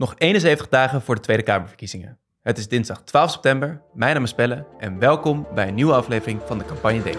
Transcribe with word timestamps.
Nog 0.00 0.14
71 0.18 0.68
dagen 0.68 1.02
voor 1.02 1.14
de 1.14 1.20
Tweede 1.20 1.42
Kamerverkiezingen. 1.42 2.18
Het 2.42 2.58
is 2.58 2.68
dinsdag 2.68 3.02
12 3.02 3.30
september, 3.30 3.82
mijn 3.94 4.14
naam 4.14 4.22
is 4.22 4.34
Pelle 4.34 4.66
en 4.78 4.98
welkom 4.98 5.46
bij 5.54 5.68
een 5.68 5.74
nieuwe 5.74 5.92
aflevering 5.92 6.40
van 6.46 6.58
de 6.58 6.64
Campagne 6.64 7.02
Denk. 7.02 7.16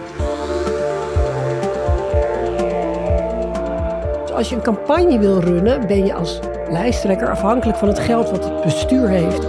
Dus 4.20 4.30
als 4.30 4.48
je 4.48 4.54
een 4.54 4.62
campagne 4.62 5.18
wil 5.18 5.40
runnen, 5.40 5.86
ben 5.86 6.06
je 6.06 6.14
als 6.14 6.40
lijsttrekker 6.68 7.30
afhankelijk 7.30 7.78
van 7.78 7.88
het 7.88 7.98
geld 7.98 8.30
wat 8.30 8.44
het 8.44 8.62
bestuur 8.62 9.08
heeft. 9.08 9.48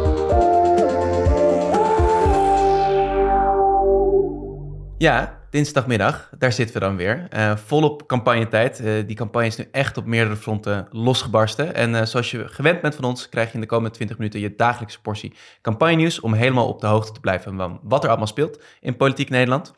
Ja, 4.98 5.43
dinsdagmiddag, 5.54 6.30
daar 6.38 6.52
zitten 6.52 6.76
we 6.76 6.82
dan 6.82 6.96
weer. 6.96 7.28
Uh, 7.34 7.56
volop 7.56 8.08
campagnetijd. 8.08 8.82
Uh, 8.82 9.08
die 9.08 9.16
campagne 9.16 9.48
is 9.48 9.56
nu 9.56 9.68
echt 9.72 9.98
op 9.98 10.06
meerdere 10.06 10.36
fronten 10.36 10.88
losgebarsten. 10.92 11.76
En 11.76 11.94
uh, 11.94 12.06
zoals 12.06 12.32
je 12.32 12.48
gewend 12.48 12.82
bent 12.82 12.96
van 12.96 13.04
ons, 13.04 13.30
krijg 13.30 13.48
je 13.48 13.54
in 13.54 13.60
de 13.60 13.66
komende 13.66 13.96
20 13.96 14.18
minuten 14.18 14.40
je 14.40 14.56
dagelijkse 14.56 15.02
portie 15.02 15.34
campagne 15.62 15.96
nieuws 15.96 16.20
om 16.20 16.34
helemaal 16.34 16.68
op 16.68 16.82
de 16.82 16.88
hoogte 16.88 17.12
te 17.12 17.20
blijven 17.20 17.58
van 17.58 17.80
wat 17.84 18.04
er 18.04 18.10
allemaal 18.10 18.28
speelt 18.28 18.64
in 18.82 18.96
politiek 18.96 19.30
Nederland. 19.30 19.74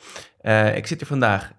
ik 0.75 0.88
zit 0.88 0.99
hier 0.99 1.07
vandaag 1.07 1.52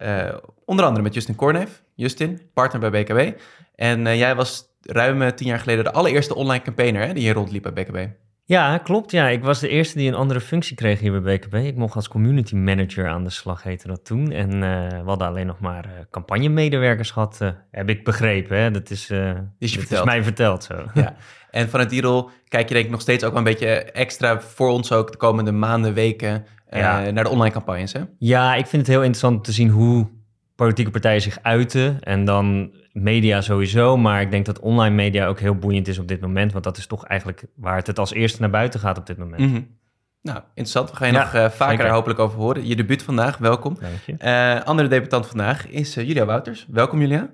onder 0.64 0.84
andere 0.84 1.02
met 1.02 1.14
Justin 1.14 1.34
Korneef. 1.34 1.82
Justin, 1.94 2.40
partner 2.54 2.90
bij 2.90 3.04
BKB. 3.04 3.40
En 3.74 4.16
jij 4.16 4.34
was 4.34 4.64
ruim 4.82 5.34
tien 5.34 5.46
jaar 5.46 5.58
geleden 5.58 5.84
de 5.84 5.92
allereerste 5.92 6.34
online 6.34 6.62
campaigner 6.64 7.06
hè, 7.06 7.12
die 7.12 7.22
hier 7.22 7.34
rondliep 7.34 7.62
bij 7.62 7.72
BKB. 7.72 8.25
Ja, 8.48 8.78
klopt. 8.78 9.10
Ja, 9.10 9.28
ik 9.28 9.44
was 9.44 9.60
de 9.60 9.68
eerste 9.68 9.98
die 9.98 10.08
een 10.08 10.14
andere 10.14 10.40
functie 10.40 10.76
kreeg 10.76 11.00
hier 11.00 11.22
bij 11.22 11.38
BKB. 11.38 11.54
Ik 11.54 11.76
mocht 11.76 11.96
als 11.96 12.08
community 12.08 12.54
manager 12.54 13.08
aan 13.08 13.24
de 13.24 13.30
slag, 13.30 13.62
heette 13.62 13.86
dat 13.86 14.04
toen. 14.04 14.32
En 14.32 14.52
uh, 14.52 14.88
we 14.88 15.02
hadden 15.04 15.26
alleen 15.26 15.46
nog 15.46 15.60
maar 15.60 15.86
uh, 15.86 15.92
campagnemedewerkers 16.10 17.10
gehad, 17.10 17.38
uh, 17.42 17.48
heb 17.70 17.88
ik 17.88 18.04
begrepen. 18.04 18.58
Hè? 18.58 18.70
Dat 18.70 18.90
is, 18.90 19.10
is, 19.58 19.72
dat 19.72 19.90
is 19.90 20.04
mij 20.04 20.22
verteld 20.22 20.64
zo. 20.64 20.84
Ja. 20.94 21.16
En 21.50 21.68
vanuit 21.68 21.90
die 21.90 22.02
rol 22.02 22.30
kijk 22.48 22.68
je 22.68 22.74
denk 22.74 22.86
ik 22.86 22.92
nog 22.92 23.00
steeds 23.00 23.24
ook 23.24 23.30
wel 23.30 23.38
een 23.38 23.44
beetje 23.44 23.68
extra 23.82 24.40
voor 24.40 24.68
ons 24.68 24.92
ook 24.92 25.12
de 25.12 25.18
komende 25.18 25.52
maanden, 25.52 25.94
weken 25.94 26.44
ja. 26.70 27.10
naar 27.10 27.24
de 27.24 27.30
online 27.30 27.54
campagnes. 27.54 27.92
Hè? 27.92 28.00
Ja, 28.18 28.54
ik 28.54 28.66
vind 28.66 28.82
het 28.82 28.90
heel 28.90 29.02
interessant 29.02 29.36
om 29.36 29.42
te 29.42 29.52
zien 29.52 29.68
hoe 29.68 30.08
politieke 30.56 30.90
partijen 30.90 31.22
zich 31.22 31.38
uiten. 31.42 32.00
En 32.00 32.24
dan 32.24 32.72
media 32.92 33.40
sowieso, 33.40 33.96
maar 33.96 34.20
ik 34.20 34.30
denk 34.30 34.46
dat 34.46 34.60
online 34.60 34.94
media 34.94 35.26
ook 35.26 35.40
heel 35.40 35.54
boeiend 35.54 35.88
is 35.88 35.98
op 35.98 36.08
dit 36.08 36.20
moment. 36.20 36.52
Want 36.52 36.64
dat 36.64 36.76
is 36.76 36.86
toch 36.86 37.04
eigenlijk 37.04 37.44
waar 37.54 37.76
het, 37.76 37.86
het 37.86 37.98
als 37.98 38.12
eerste 38.12 38.40
naar 38.40 38.50
buiten 38.50 38.80
gaat 38.80 38.98
op 38.98 39.06
dit 39.06 39.18
moment. 39.18 39.40
Mm 39.40 39.52
-hmm. 39.52 39.76
Nou, 40.22 40.38
interessant. 40.38 40.90
We 40.90 40.96
gaan 40.96 41.06
je 41.06 41.12
nog 41.12 41.34
uh, 41.34 41.50
vaker 41.50 41.76
zeker. 41.76 41.92
hopelijk 41.92 42.18
over 42.18 42.38
horen. 42.38 42.66
Je 42.66 42.76
debuut 42.76 43.02
vandaag, 43.02 43.38
welkom. 43.38 43.78
Uh, 44.18 44.62
andere 44.62 44.88
debutant 44.88 45.26
vandaag 45.26 45.68
is 45.68 45.96
uh, 45.96 46.06
Julia 46.06 46.24
Wouters. 46.24 46.66
Welkom 46.70 47.00
Julia. 47.00 47.30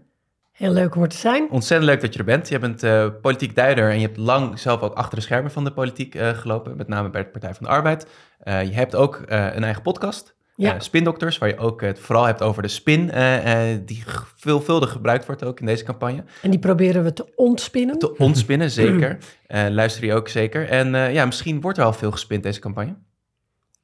Heel 0.53 0.73
leuk 0.73 0.95
om 0.95 1.03
er 1.03 1.09
te 1.09 1.17
zijn. 1.17 1.51
Ontzettend 1.51 1.91
leuk 1.91 2.01
dat 2.01 2.13
je 2.13 2.19
er 2.19 2.25
bent. 2.25 2.49
Je 2.49 2.59
bent 2.59 2.85
politiek 3.21 3.57
duider 3.57 3.91
en 3.91 4.01
je 4.01 4.07
hebt 4.07 4.17
lang 4.17 4.59
zelf 4.59 4.81
ook 4.81 4.95
achter 4.95 5.17
de 5.17 5.25
schermen 5.25 5.51
van 5.51 5.65
de 5.65 5.73
politiek 5.73 6.17
gelopen. 6.19 6.77
Met 6.77 6.89
name 6.89 7.11
bij 7.11 7.23
de 7.23 7.29
Partij 7.29 7.55
van 7.55 7.67
de 7.67 7.73
Arbeid. 7.73 8.07
je 8.45 8.73
hebt 8.73 8.95
ook 8.95 9.23
een 9.27 9.65
eigen 9.65 9.83
podcast. 9.83 10.35
Ja. 10.55 10.75
Uh, 10.75 10.81
spindokters, 10.81 11.39
waar 11.39 11.49
je 11.49 11.59
ook 11.59 11.81
het 11.81 11.99
vooral 11.99 12.25
hebt 12.25 12.43
over 12.43 12.63
de 12.63 12.69
spin, 12.69 13.11
uh, 13.15 13.73
uh, 13.73 13.79
die 13.87 14.03
veelvuldig 14.37 14.91
gebruikt 14.91 15.27
wordt 15.27 15.45
ook 15.45 15.61
in 15.61 15.67
deze 15.67 15.85
campagne. 15.85 16.25
En 16.43 16.51
die 16.51 16.59
proberen 16.59 17.05
we 17.05 17.13
te 17.13 17.33
ontspinnen. 17.35 17.99
Te 17.99 18.17
ontspinnen, 18.17 18.71
zeker. 18.81 19.19
luister 19.49 20.05
je 20.05 20.15
ook 20.15 20.29
zeker. 20.29 20.69
En 20.69 21.13
ja, 21.13 21.25
misschien 21.25 21.61
wordt 21.61 21.79
er 21.79 21.85
al 21.85 21.93
veel 21.93 22.11
gespind 22.11 22.43
deze 22.43 22.61
campagne. 22.61 22.95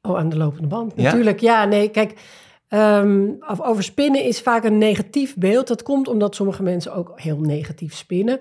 Oh, 0.03 0.19
aan 0.19 0.29
de 0.29 0.37
lopende 0.37 0.69
band, 0.69 0.97
natuurlijk. 0.97 1.41
Ja, 1.41 1.65
nee, 1.65 1.89
kijk, 1.89 2.21
um, 2.69 3.39
over 3.59 3.83
spinnen 3.83 4.25
is 4.25 4.41
vaak 4.41 4.65
een 4.65 4.79
negatief 4.79 5.37
beeld. 5.37 5.69
Dat 5.69 5.83
komt 5.83 6.09
omdat 6.09 6.35
sommige 6.35 6.63
mensen 6.63 6.95
ook 6.95 7.21
heel 7.21 7.41
negatief 7.41 7.95
spinnen. 7.95 8.39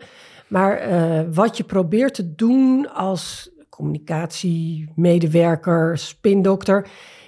Maar 0.47 0.81
wat 1.33 1.57
je 1.57 1.63
probeert 1.63 2.13
te 2.13 2.35
doen 2.35 2.93
als 2.93 3.49
communicatiemedewerker, 3.69 5.97
spindokter, 5.97 6.87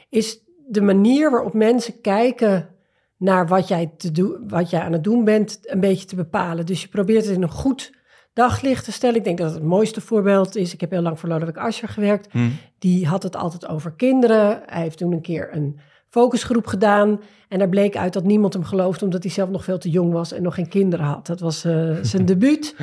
is 0.10 0.40
de 0.70 0.82
manier 0.82 1.32
waarop 1.32 1.54
mensen 1.54 2.02
kijken 2.02 2.70
naar 3.18 3.48
wat 3.48 3.68
jij, 3.68 3.94
te 3.98 4.12
doen, 4.12 4.44
wat 4.48 4.70
jij 4.70 4.82
aan 4.82 4.92
het 4.92 5.04
doen 5.04 5.24
bent, 5.24 5.60
een 5.62 5.80
beetje 5.80 6.06
te 6.06 6.16
bepalen. 6.16 6.66
Dus 6.66 6.82
je 6.82 6.88
probeert 6.88 7.26
het 7.26 7.36
in 7.36 7.42
een 7.42 7.52
goed 7.52 7.98
daglicht 8.34 8.86
te 8.86 8.92
stellen. 8.92 9.16
Ik 9.16 9.24
denk 9.24 9.38
dat 9.38 9.48
het 9.48 9.56
het 9.56 9.68
mooiste 9.68 10.02
voorbeeld 10.02 10.56
is. 10.56 10.74
Ik 10.74 10.82
heb 10.82 10.92
heel 10.92 11.02
lang 11.02 11.20
voor 11.20 11.30
Lodewijk 11.30 11.58
Asscher 11.58 11.90
gewerkt. 11.90 12.32
Hmm. 12.32 12.52
Die 12.80 13.08
had 13.08 13.24
het 13.24 13.36
altijd 13.36 13.68
over 13.68 13.92
kinderen. 13.92 14.62
Hij 14.66 14.82
heeft 14.82 14.98
toen 14.98 15.12
een 15.12 15.22
keer 15.22 15.50
een 15.56 15.80
focusgroep 16.10 16.68
gedaan. 16.68 17.22
En 17.48 17.60
daar 17.60 17.70
bleek 17.70 17.98
uit 17.98 18.14
dat 18.14 18.24
niemand 18.24 18.54
hem 18.54 18.64
geloofde, 18.64 19.06
omdat 19.06 19.24
hij 19.24 19.32
zelf 19.32 19.50
nog 19.50 19.64
veel 19.64 19.78
te 19.78 19.90
jong 19.90 20.14
was 20.14 20.32
en 20.32 20.42
nog 20.42 20.56
geen 20.56 20.70
kinderen 20.70 21.06
had. 21.06 21.26
Dat 21.26 21.40
was 21.40 21.66
uh, 21.66 21.98
zijn 22.02 22.26
debuut. 22.32 22.76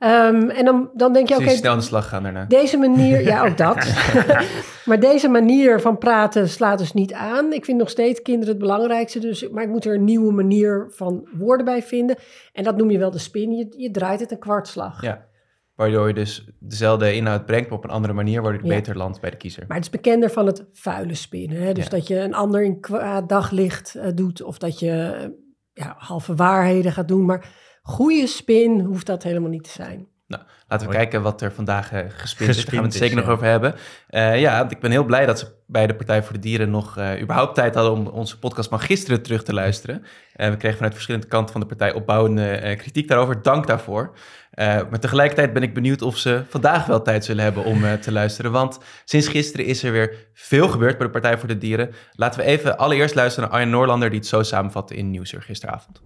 Um, 0.00 0.50
en 0.50 0.64
dan, 0.64 0.90
dan 0.94 1.12
denk 1.12 1.28
je, 1.28 1.34
oké... 1.34 1.42
Okay, 1.42 1.56
snel 1.56 1.72
aan 1.72 1.78
de 1.78 1.84
slag 1.84 2.08
gaan 2.08 2.22
daarna. 2.22 2.44
Deze 2.44 2.76
manier, 2.76 3.22
ja, 3.22 3.46
ook 3.46 3.56
dat. 3.56 3.94
maar 4.86 5.00
deze 5.00 5.28
manier 5.28 5.80
van 5.80 5.98
praten 5.98 6.48
slaat 6.48 6.78
dus 6.78 6.92
niet 6.92 7.12
aan. 7.12 7.52
Ik 7.52 7.64
vind 7.64 7.78
nog 7.78 7.90
steeds 7.90 8.22
kinderen 8.22 8.48
het 8.48 8.58
belangrijkste, 8.62 9.18
dus, 9.18 9.48
maar 9.48 9.62
ik 9.62 9.68
moet 9.68 9.84
er 9.84 9.94
een 9.94 10.04
nieuwe 10.04 10.32
manier 10.32 10.86
van 10.90 11.28
woorden 11.32 11.64
bij 11.64 11.82
vinden. 11.82 12.16
En 12.52 12.64
dat 12.64 12.76
noem 12.76 12.90
je 12.90 12.98
wel 12.98 13.10
de 13.10 13.18
spin. 13.18 13.52
Je, 13.52 13.74
je 13.76 13.90
draait 13.90 14.20
het 14.20 14.30
een 14.30 14.38
kwartslag. 14.38 15.02
Ja, 15.02 15.26
waardoor 15.74 16.08
je 16.08 16.14
dus 16.14 16.48
dezelfde 16.58 17.14
inhoud 17.14 17.46
brengt, 17.46 17.68
maar 17.68 17.78
op 17.78 17.84
een 17.84 17.90
andere 17.90 18.14
manier, 18.14 18.42
waardoor 18.42 18.60
het 18.60 18.70
ja. 18.70 18.76
beter 18.76 18.96
landt 18.96 19.20
bij 19.20 19.30
de 19.30 19.36
kiezer. 19.36 19.64
Maar 19.68 19.76
het 19.76 19.86
is 19.86 19.92
bekender 19.92 20.30
van 20.30 20.46
het 20.46 20.64
vuile 20.72 21.14
spinnen. 21.14 21.62
Hè? 21.62 21.72
Dus 21.72 21.84
ja. 21.84 21.90
dat 21.90 22.06
je 22.06 22.20
een 22.20 22.34
ander 22.34 22.62
in 22.62 22.80
daglicht 23.26 23.94
uh, 23.96 24.02
doet, 24.14 24.42
of 24.42 24.58
dat 24.58 24.78
je 24.78 25.18
uh, 25.22 25.28
ja, 25.72 25.94
halve 25.98 26.34
waarheden 26.34 26.92
gaat 26.92 27.08
doen, 27.08 27.24
maar 27.24 27.67
goede 27.88 28.26
spin 28.26 28.80
hoeft 28.80 29.06
dat 29.06 29.22
helemaal 29.22 29.50
niet 29.50 29.64
te 29.64 29.70
zijn. 29.70 30.08
Nou, 30.26 30.42
laten 30.68 30.88
we 30.88 30.94
kijken 30.94 31.22
wat 31.22 31.40
er 31.40 31.52
vandaag 31.52 31.92
uh, 31.92 32.00
gespind 32.08 32.50
is. 32.50 32.56
Daar 32.56 32.74
gaan 32.74 32.78
we 32.78 32.88
het 32.88 32.94
zeker 32.94 33.16
nog 33.16 33.28
over 33.28 33.46
hebben. 33.46 33.74
Uh, 34.10 34.40
ja, 34.40 34.70
ik 34.70 34.80
ben 34.80 34.90
heel 34.90 35.04
blij 35.04 35.26
dat 35.26 35.38
ze 35.38 35.46
bij 35.66 35.86
de 35.86 35.94
Partij 35.94 36.22
voor 36.22 36.32
de 36.32 36.38
Dieren 36.38 36.70
nog 36.70 36.98
uh, 36.98 37.20
überhaupt 37.20 37.54
tijd 37.54 37.74
hadden 37.74 37.92
om 37.92 38.06
onze 38.06 38.38
podcast 38.38 38.68
van 38.68 38.80
gisteren 38.80 39.22
terug 39.22 39.42
te 39.42 39.54
luisteren. 39.54 40.04
we 40.32 40.56
kregen 40.56 40.76
vanuit 40.76 40.94
verschillende 40.94 41.26
kanten 41.26 41.52
van 41.52 41.60
de 41.60 41.66
partij 41.66 41.92
opbouwende 41.92 42.74
kritiek 42.78 43.08
daarover. 43.08 43.42
Dank 43.42 43.66
daarvoor. 43.66 44.12
maar 44.56 45.00
tegelijkertijd 45.00 45.52
ben 45.52 45.62
ik 45.62 45.74
benieuwd 45.74 46.02
of 46.02 46.16
ze 46.16 46.42
vandaag 46.48 46.86
wel 46.86 47.02
tijd 47.02 47.24
zullen 47.24 47.42
hebben 47.44 47.64
om 47.64 48.00
te 48.00 48.12
luisteren. 48.12 48.52
Want 48.52 48.78
sinds 49.04 49.28
gisteren 49.28 49.66
is 49.66 49.82
er 49.82 49.92
weer 49.92 50.28
veel 50.34 50.68
gebeurd 50.68 50.98
bij 50.98 51.06
de 51.06 51.12
Partij 51.12 51.38
voor 51.38 51.48
de 51.48 51.58
Dieren. 51.58 51.90
Laten 52.12 52.40
we 52.40 52.46
even 52.46 52.78
allereerst 52.78 53.14
luisteren 53.14 53.48
naar 53.48 53.58
Arjen 53.58 53.72
Noorlander, 53.72 54.10
die 54.10 54.18
het 54.18 54.28
zo 54.28 54.42
samenvatte 54.42 54.94
in 54.94 55.10
Nieuwsuur 55.10 55.42
gisteravond. 55.42 56.00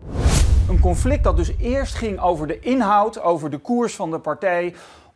Een 0.69 0.81
conflict 0.81 1.25
dat 1.25 1.37
dus 1.37 1.53
eerst 1.59 1.95
ging 1.95 2.21
over 2.21 2.47
de 2.47 2.59
inhoud, 2.61 3.21
over 3.21 3.51
de 3.51 3.59
koers 3.59 3.95
van 3.95 4.11
de 4.11 4.19
partij, 4.19 4.52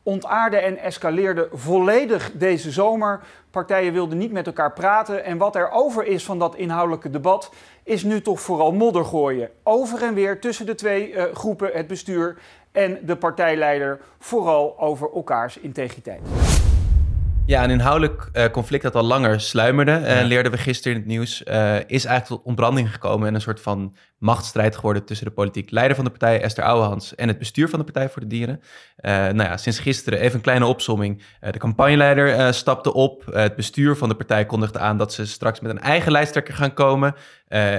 ontaarde 0.07 0.57
en 0.57 0.79
escaleerde 0.79 1.49
volledig 1.53 2.33
deze 2.33 2.71
zomer. 2.71 3.21
Partijen 3.51 3.93
wilden 3.93 4.19
niet 4.19 4.33
met 4.33 4.47
elkaar 4.47 4.73
praten 4.73 5.25
en 5.25 5.39
wat 5.39 5.57
er 5.57 5.71
over 5.71 6.07
is 6.07 6.25
van 6.25 6.39
dat 6.39 6.57
inhoudelijke 6.57 7.11
debat 7.11 7.51
is 7.85 8.03
nu 8.03 8.23
toch 8.23 8.41
vooral 8.41 8.73
modder 8.73 9.05
gooien. 9.05 9.51
Over 9.63 10.03
en 10.03 10.15
weer 10.15 10.41
tussen 10.41 10.67
de 10.67 10.75
twee 10.75 11.13
uh, 11.13 11.23
groepen, 11.33 11.71
het 11.73 11.87
bestuur 11.87 12.39
en 12.73 12.99
de 13.03 13.17
partijleider, 13.17 14.01
vooral 14.19 14.79
over 14.79 15.11
elkaars 15.15 15.59
integriteit. 15.59 16.21
Ja, 17.47 17.65
een 17.65 17.71
inhoudelijk 17.71 18.29
uh, 18.33 18.45
conflict 18.45 18.83
dat 18.83 18.95
al 18.95 19.03
langer 19.03 19.41
sluimerde, 19.41 20.01
uh, 20.01 20.27
leerden 20.27 20.53
we 20.53 20.59
gisteren 20.59 20.93
in 20.93 20.99
het 20.99 21.09
nieuws, 21.09 21.43
uh, 21.43 21.77
is 21.77 22.05
eigenlijk 22.05 22.27
tot 22.27 22.43
ontbranding 22.43 22.93
gekomen 22.93 23.29
en 23.29 23.35
een 23.35 23.41
soort 23.41 23.61
van 23.61 23.95
machtsstrijd 24.19 24.77
geworden 24.77 25.05
tussen 25.05 25.27
de 25.27 25.33
politiek 25.33 25.71
leider 25.71 25.97
van 25.97 26.05
de 26.05 26.11
partij, 26.11 26.43
Esther 26.43 26.65
Ouwehans, 26.65 27.15
en 27.15 27.29
het 27.29 27.39
bestuur 27.39 27.69
van 27.69 27.79
de 27.79 27.85
Partij 27.85 28.09
voor 28.09 28.21
de 28.21 28.27
Dieren. 28.27 28.61
nou 29.03 29.43
ja, 29.43 29.57
sinds 29.57 29.79
gisteren 29.79 30.19
even 30.19 30.35
een 30.35 30.41
kleine 30.41 30.67
opsomming. 30.67 31.23
de 31.41 31.59
campagneleider 31.59 32.55
stapte 32.55 32.93
op, 32.93 33.25
het 33.33 33.57
bestuur 33.57 33.97
van 33.97 34.09
de 34.09 34.15
partij 34.15 34.47
kondigde 34.47 34.79
aan 34.79 34.99
dat 34.99 35.13
ze 35.13 35.27
straks 35.27 35.61
met 35.61 35.71
een 35.71 35.81
eigen 35.81 36.13
lijsttrekker 36.13 36.55
gaan 36.55 36.75
komen. 36.75 37.15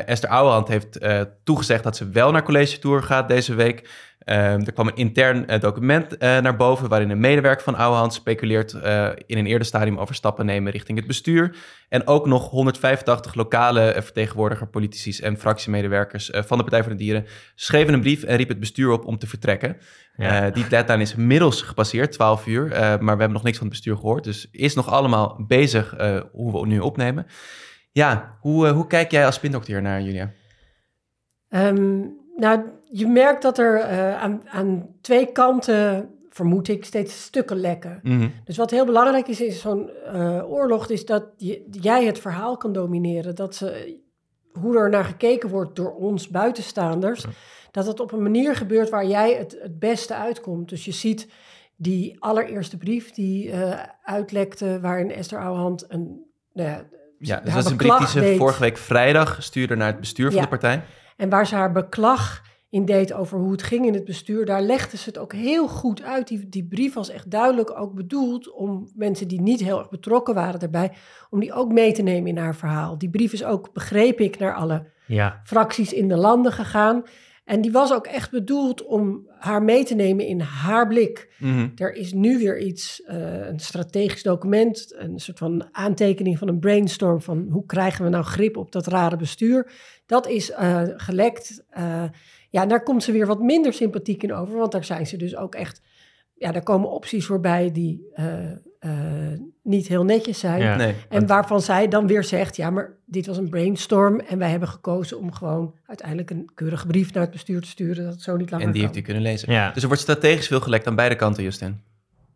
Esther 0.06 0.30
Ouwehand 0.30 0.68
heeft 0.68 1.00
toegezegd 1.44 1.84
dat 1.84 1.98
ze 1.98 2.10
wel 2.10 2.32
naar 2.32 2.44
college 2.44 2.80
tour 2.80 3.04
gaat 3.04 3.28
deze 3.28 3.56
week. 3.56 3.90
Um, 4.30 4.36
er 4.36 4.74
kwam 4.74 4.88
een 4.88 4.96
intern 4.96 5.46
uh, 5.48 5.60
document 5.60 6.14
uh, 6.14 6.20
naar 6.20 6.56
boven 6.56 6.90
waarin 6.90 7.10
een 7.10 7.20
medewerker 7.20 7.64
van 7.64 7.76
Ouwehand 7.76 8.14
speculeert 8.14 8.74
uh, 8.74 9.10
in 9.26 9.38
een 9.38 9.46
eerder 9.46 9.68
stadium 9.68 9.98
over 9.98 10.16
stappen 10.16 10.46
nemen 10.46 10.72
richting 10.72 10.98
het 10.98 11.08
bestuur. 11.08 11.56
En 11.90 12.08
ook 12.08 12.26
nog 12.26 12.50
185 12.50 13.34
lokale 13.34 13.96
vertegenwoordiger, 13.98 14.68
politici 14.68 15.24
en 15.24 15.38
fractiemedewerkers 15.38 16.30
van 16.34 16.58
de 16.58 16.64
Partij 16.64 16.84
voor 16.84 16.92
de 16.92 16.98
Dieren 16.98 17.26
schreven 17.56 17.94
een 17.94 18.02
brief 18.02 18.24
en 18.24 18.36
riep 18.36 18.48
het 18.48 18.60
bestuur 18.60 18.92
op 18.92 19.06
om 19.06 19.18
te 19.18 19.28
vertrekken. 19.28 19.78
Ja. 20.16 20.50
die 20.50 20.68
deadline 20.68 21.02
is 21.02 21.16
inmiddels 21.16 21.62
gepasseerd, 21.62 22.12
12 22.12 22.48
uur, 22.48 22.68
maar 22.70 23.00
we 23.00 23.08
hebben 23.08 23.32
nog 23.32 23.44
niks 23.44 23.58
van 23.58 23.68
het 23.68 23.76
bestuur 23.76 23.96
gehoord. 23.96 24.24
Dus 24.24 24.48
is 24.52 24.76
nog 24.76 24.90
allemaal 24.90 25.44
bezig 25.48 25.96
hoe 26.32 26.62
we 26.62 26.68
nu 26.68 26.80
opnemen. 26.80 27.26
Ja, 27.92 28.38
hoe, 28.40 28.68
hoe 28.68 28.88
kijk 28.88 29.12
jij 29.12 29.26
als 29.26 29.36
spindokter 29.36 29.82
naar, 29.82 30.02
Julia? 30.02 30.32
Um, 31.50 32.26
nou, 32.38 32.62
je 32.92 33.08
merkt 33.08 33.42
dat 33.42 33.58
er 33.58 33.78
uh, 33.80 34.22
aan, 34.22 34.42
aan, 34.50 34.88
twee 35.02 35.32
kanten, 35.32 36.10
vermoed 36.30 36.68
ik, 36.68 36.86
steeds 36.86 37.24
stukken 37.24 37.58
lekken. 37.60 38.00
Mm 38.04 38.20
-hmm. 38.20 38.34
Dus 38.44 38.58
wat 38.58 38.72
heel 38.72 38.86
belangrijk 38.86 39.28
is 39.28 39.42
in 39.42 39.52
zo'n 39.52 39.90
uh, 40.14 40.52
oorlog, 40.52 40.90
is 40.90 41.06
dat 41.06 41.24
je, 41.38 41.68
jij 41.72 42.06
het 42.06 42.20
verhaal 42.20 42.58
kan 42.58 42.74
domineren. 42.74 43.36
Dat 43.36 43.56
ze, 43.56 44.00
hoe 44.52 44.78
er 44.78 44.90
naar 44.90 45.06
gekeken 45.06 45.50
wordt 45.50 45.76
door 45.76 45.96
ons 45.96 46.28
buitenstaanders, 46.28 47.26
dat 47.72 47.86
het 47.86 48.00
op 48.00 48.12
een 48.12 48.22
manier 48.22 48.56
gebeurt 48.56 48.90
waar 48.90 49.06
jij 49.06 49.34
het 49.34 49.58
het 49.62 49.80
beste 49.80 50.16
uitkomt. 50.16 50.70
Dus 50.70 50.86
je 50.86 50.92
ziet 50.92 51.28
die 51.76 52.16
allereerste 52.20 52.78
brief 52.78 53.12
die 53.12 53.52
eh, 53.52 53.84
uitlekte, 54.04 54.80
waarin 54.82 55.12
Esther 55.12 55.40
Ouwehand 55.40 55.86
een. 55.88 56.26
Nou 56.54 56.70
ja, 56.70 56.86
Ja, 57.20 57.40
dus 57.40 57.54
dat 57.54 57.66
is 57.66 57.72
een 57.72 57.78
brief 57.78 57.98
die 57.98 58.08
ze 58.08 58.20
deed. 58.20 58.38
vorige 58.38 58.60
week 58.60 58.78
vrijdag 58.78 59.44
stuurde 59.44 59.76
naar 59.76 59.88
het 59.88 60.00
bestuur 60.00 60.32
van 60.32 60.42
de 60.42 60.48
partij. 60.48 60.84
En 61.18 61.30
waar 61.30 61.48
ze 61.48 61.56
haar 61.56 61.72
beklag 61.72 62.42
in 62.70 62.86
deed 62.86 63.14
over 63.14 63.40
hoe 63.40 63.52
het 63.52 63.64
ging 63.64 63.86
in 63.86 63.94
het 63.94 64.06
bestuur, 64.06 64.46
daar 64.46 64.62
legde 64.62 64.98
ze 64.98 65.10
het 65.10 65.18
ook 65.18 65.34
heel 65.34 65.68
goed 65.68 66.04
uit. 66.04 66.28
Die, 66.28 66.50
die 66.50 66.68
brief 66.68 66.94
was 66.94 67.10
echt 67.10 67.32
duidelijk 67.32 67.80
ook 67.80 67.94
bedoeld 67.94 68.52
om 68.52 68.92
mensen 68.96 69.28
die 69.28 69.42
niet 69.42 69.60
heel 69.60 69.80
erg 69.80 69.90
betrokken 69.90 70.34
waren 70.34 70.60
daarbij, 70.60 70.92
om 71.30 71.40
die 71.40 71.54
ook 71.54 71.72
mee 71.72 71.92
te 71.92 72.02
nemen 72.02 72.30
in 72.30 72.38
haar 72.38 72.56
verhaal. 72.56 72.98
Die 72.98 73.10
brief 73.10 73.34
is 73.34 73.44
ook, 73.44 73.74
begreep 73.74 74.20
ik, 74.20 74.40
naar 74.40 74.54
alle 74.54 74.86
Ja, 75.06 75.42
fracties 75.44 75.94
in 75.94 76.08
de 76.08 76.18
landen 76.18 76.52
gegaan. 76.52 77.04
En 77.48 77.62
die 77.62 77.72
was 77.72 77.94
ook 77.94 78.08
echt 78.08 78.32
bedoeld 78.32 78.86
om 78.86 79.28
haar 79.40 79.64
mee 79.64 79.84
te 79.84 79.96
nemen 79.96 80.26
in 80.26 80.40
haar 80.40 80.88
blik. 80.88 81.36
Mhm. 81.40 81.68
Er 81.76 81.94
is 81.94 82.14
nu 82.14 82.38
weer 82.38 82.60
iets, 82.60 83.02
eh, 83.04 83.48
een 83.48 83.60
strategisch 83.60 84.24
document, 84.24 84.94
een 84.98 85.20
soort 85.20 85.38
van 85.38 85.68
aantekening 85.72 86.38
van 86.38 86.48
een 86.48 86.60
brainstorm 86.60 87.22
van 87.22 87.48
hoe 87.52 87.66
krijgen 87.66 88.04
we 88.04 88.10
nou 88.10 88.24
grip 88.24 88.58
op 88.58 88.72
dat 88.72 88.88
rare 88.88 89.16
bestuur. 89.16 89.72
Dat 90.06 90.28
is 90.28 90.52
eh, 90.52 90.82
gelekt. 90.86 91.64
Eh, 91.70 92.04
ja, 92.50 92.66
daar 92.66 92.84
komt 92.84 93.04
ze 93.04 93.12
weer 93.12 93.28
wat 93.28 93.42
minder 93.42 93.74
sympathiek 93.74 94.24
in 94.24 94.34
over, 94.34 94.58
want 94.58 94.72
daar 94.72 94.84
zijn 94.84 95.08
ze 95.08 95.18
dus 95.18 95.36
ook 95.36 95.56
echt, 95.56 95.82
ja, 96.38 96.52
daar 96.52 96.64
komen 96.64 96.90
opties 96.90 97.26
voorbij 97.26 97.72
die 97.72 98.08
eh, 98.14 98.52
eh, 98.80 99.40
niet 99.64 99.88
heel 99.88 100.04
netjes 100.04 100.40
zijn. 100.40 100.62
Ja. 100.62 100.76
Nee. 100.76 100.96
En 101.10 101.28
waarvan 101.28 101.62
zij 101.62 101.88
dan 101.88 102.08
weer 102.08 102.24
zegt, 102.24 102.56
ja, 102.56 102.70
maar 102.70 102.96
dit 103.06 103.26
was 103.28 103.38
een 103.38 103.50
brainstorm 103.50 104.20
en 104.20 104.38
wij 104.38 104.50
hebben 104.50 104.70
gekozen 104.70 105.18
om 105.20 105.32
gewoon 105.32 105.76
uiteindelijk 105.86 106.30
een 106.30 106.50
keurige 106.56 106.88
brief 106.88 107.14
naar 107.14 107.24
het 107.24 107.32
bestuur 107.32 107.62
te 107.62 107.68
sturen, 107.68 108.04
dat 108.04 108.14
het 108.14 108.22
zo 108.22 108.36
niet 108.38 108.52
langer 108.52 108.66
En 108.66 108.72
die 108.72 108.82
kan. 108.82 108.92
heeft 108.92 109.04
u 109.04 109.12
kunnen 109.12 109.24
lezen. 109.32 109.52
ja. 109.52 109.72
Dus 109.72 109.82
er 109.82 109.88
wordt 109.88 110.04
strategisch 110.04 110.48
veel 110.48 110.60
gelekt 110.62 110.88
aan 110.88 110.96
beide 110.96 111.16
kanten, 111.16 111.44
Justin. 111.44 111.80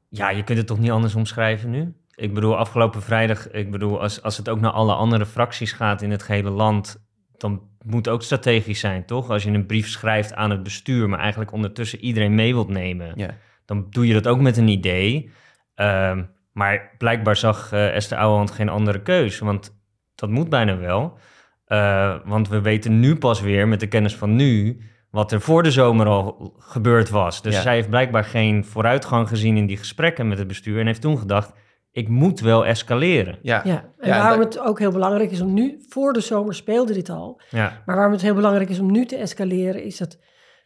ja, 0.09 0.30
je 0.30 0.44
kunt 0.44 0.57
het 0.57 0.68
toch 0.68 0.80
niet 0.80 0.92
anders 0.92 1.15
omschrijven 1.15 1.69
nu? 1.69 1.94
Ik 2.15 2.33
bedoel, 2.33 2.57
afgelopen 2.57 3.01
vrijdag, 3.01 3.51
ik 3.51 3.71
bedoel, 3.71 4.01
als, 4.01 4.21
als 4.21 4.38
het 4.38 4.50
ook 4.50 4.59
naar 4.59 4.71
alle 4.71 4.94
andere 4.94 5.25
fracties 5.25 5.71
gaat 5.71 6.01
in 6.01 6.12
het 6.12 6.24
gehele 6.24 6.50
land, 6.50 7.01
dan 7.38 7.62
moet 7.86 8.06
het 8.06 8.13
ook 8.13 8.24
strategisch 8.24 8.80
zijn, 8.80 9.06
toch? 9.06 9.30
Als 9.30 9.44
je 9.44 9.51
een 9.51 9.65
brief 9.65 9.88
schrijft 9.88 10.33
aan 10.33 10.50
het 10.50 10.63
bestuur, 10.63 11.09
maar 11.09 11.19
eigenlijk 11.19 11.51
ondertussen 11.51 12.00
iedereen 12.00 12.36
mee 12.36 12.53
wilt 12.53 12.69
nemen, 12.69 13.12
Ja. 13.15 13.36
Dan 13.71 13.88
doe 13.89 14.07
je 14.07 14.13
dat 14.13 14.27
ook 14.27 14.39
met 14.39 14.57
een 14.57 14.68
idee. 14.68 15.31
Ehm, 15.75 16.23
maar 16.53 16.95
blijkbaar 16.97 17.35
zag 17.35 17.71
eh, 17.71 17.95
Esther 17.95 18.18
Ouwehand 18.18 18.51
geen 18.51 18.69
andere 18.69 19.01
keus, 19.01 19.39
want 19.39 19.79
dat 20.15 20.29
moet 20.29 20.50
bijna 20.50 20.77
wel. 20.77 21.18
Eh, 21.65 22.15
want 22.25 22.50
we 22.50 22.62
weten 22.62 23.00
nu 23.00 23.15
pas 23.15 23.41
weer, 23.41 23.68
met 23.68 23.79
de 23.79 23.88
kennis 23.88 24.15
van 24.15 24.35
nu, 24.35 24.81
wat 25.09 25.31
er 25.31 25.41
voor 25.41 25.63
de 25.63 25.71
zomer 25.71 26.06
al 26.07 26.53
gebeurd 26.57 27.09
was. 27.09 27.41
Dus 27.41 27.56
Ja. 27.56 27.62
zij 27.62 27.73
heeft 27.75 27.89
blijkbaar 27.89 28.23
geen 28.23 28.65
vooruitgang 28.65 29.27
gezien 29.27 29.57
in 29.57 29.65
die 29.65 29.77
gesprekken 29.77 30.27
met 30.27 30.38
het 30.38 30.47
bestuur 30.47 30.79
en 30.79 30.85
heeft 30.85 31.01
toen 31.01 31.17
gedacht, 31.17 31.53
ik 31.91 32.07
moet 32.07 32.39
wel 32.39 32.65
escaleren. 32.65 33.38
Ja. 33.41 33.62
Ja, 33.63 33.85
en 34.00 34.09
Ja, 34.09 34.17
waarom 34.19 34.41
dat- 34.41 34.53
het 34.53 34.63
ook 34.63 34.79
heel 34.79 34.91
belangrijk 34.91 35.31
is 35.31 35.41
om 35.41 35.53
nu, 35.53 35.77
voor 35.89 36.13
de 36.13 36.21
zomer 36.21 36.53
speelde 36.56 36.94
dit 36.94 37.09
al, 37.09 37.41
Ja, 37.50 37.81
maar 37.85 37.95
waarom 37.95 38.13
het 38.13 38.21
heel 38.21 38.35
belangrijk 38.35 38.69
is 38.69 38.79
om 38.79 38.91
nu 38.91 39.06
te 39.06 39.15
escaleren, 39.15 39.83
is 39.83 39.97
dat 39.97 40.19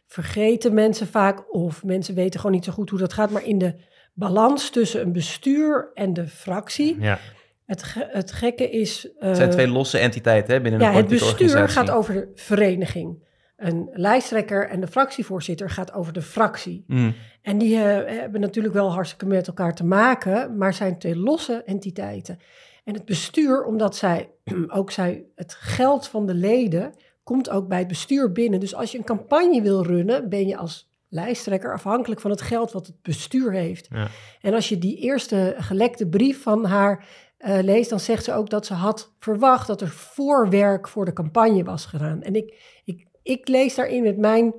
vergeten 0.06 0.74
mensen 0.74 1.06
vaak, 1.06 1.54
of 1.54 1.84
mensen 1.84 2.14
weten 2.14 2.40
gewoon 2.40 2.54
niet 2.54 2.64
zo 2.64 2.72
goed 2.72 2.90
hoe 2.90 2.98
dat 2.98 3.12
gaat, 3.12 3.30
maar 3.30 3.44
in 3.44 3.58
de 3.58 3.74
balans 4.14 4.70
tussen 4.70 5.00
een 5.00 5.12
bestuur 5.12 5.90
en 5.94 6.12
de 6.12 6.26
fractie, 6.28 7.00
ja, 7.00 7.18
het, 7.64 7.82
ge- 7.82 8.08
het 8.10 8.32
gekke 8.32 8.70
is... 8.70 9.08
eh, 9.18 9.28
Het 9.28 9.36
zijn 9.36 9.50
twee 9.50 9.68
losse 9.68 9.98
entiteiten 9.98 10.54
hè, 10.54 10.60
binnen 10.60 10.80
ja, 10.80 10.88
een 10.88 10.94
het 10.94 11.04
politieke 11.06 11.32
bestuur 11.32 11.48
organisatie. 11.60 11.88
gaat 11.88 11.98
over 11.98 12.14
de 12.14 12.30
vereniging. 12.34 13.24
Een 13.56 13.88
lijsttrekker 13.92 14.68
en 14.68 14.80
de 14.80 14.86
fractievoorzitter 14.86 15.70
gaat 15.70 15.92
over 15.92 16.12
de 16.12 16.22
fractie. 16.22 16.84
Mm. 16.86 17.14
En 17.42 17.58
die 17.58 17.76
eh, 17.76 18.18
hebben 18.20 18.40
natuurlijk 18.40 18.74
wel 18.74 18.92
hartstikke 18.92 19.26
met 19.26 19.46
elkaar 19.46 19.74
te 19.74 19.84
maken, 19.84 20.56
maar 20.56 20.74
zijn 20.74 20.98
twee 20.98 21.16
losse 21.16 21.62
entiteiten. 21.64 22.38
En 22.84 22.94
het 22.94 23.04
bestuur, 23.04 23.64
omdat 23.64 23.96
zij 23.96 24.30
ook 24.78 24.90
zij, 24.90 25.24
het 25.34 25.54
geld 25.54 26.08
van 26.08 26.26
de 26.26 26.34
leden 26.34 26.92
komt 27.26 27.50
ook 27.50 27.68
bij 27.68 27.78
het 27.78 27.88
bestuur 27.88 28.32
binnen. 28.32 28.60
Dus 28.60 28.74
als 28.74 28.92
je 28.92 28.98
een 28.98 29.04
campagne 29.04 29.62
wil 29.62 29.82
runnen, 29.82 30.28
ben 30.28 30.46
je 30.46 30.56
als 30.56 30.90
lijsttrekker 31.08 31.72
afhankelijk 31.72 32.20
van 32.20 32.30
het 32.30 32.40
geld 32.40 32.72
wat 32.72 32.86
het 32.86 33.02
bestuur 33.02 33.52
heeft. 33.52 33.88
Ja. 33.90 34.08
En 34.40 34.54
als 34.54 34.68
je 34.68 34.78
die 34.78 34.96
eerste 34.96 35.54
gelekte 35.58 36.06
brief 36.08 36.42
van 36.42 36.64
haar 36.64 37.04
eh, 37.38 37.58
leest, 37.62 37.90
dan 37.90 38.00
zegt 38.00 38.24
ze 38.24 38.32
ook 38.32 38.50
dat 38.50 38.66
ze 38.66 38.74
had 38.74 39.14
verwacht 39.18 39.66
dat 39.66 39.80
er 39.80 39.88
voorwerk 39.88 40.88
voor 40.88 41.04
de 41.04 41.12
campagne 41.12 41.64
was 41.64 41.86
gedaan. 41.86 42.22
En 42.22 42.34
ik, 42.34 42.80
ik, 42.84 43.06
ik 43.22 43.48
lees 43.48 43.74
daarin 43.74 44.02
met 44.02 44.18
mijn 44.18 44.54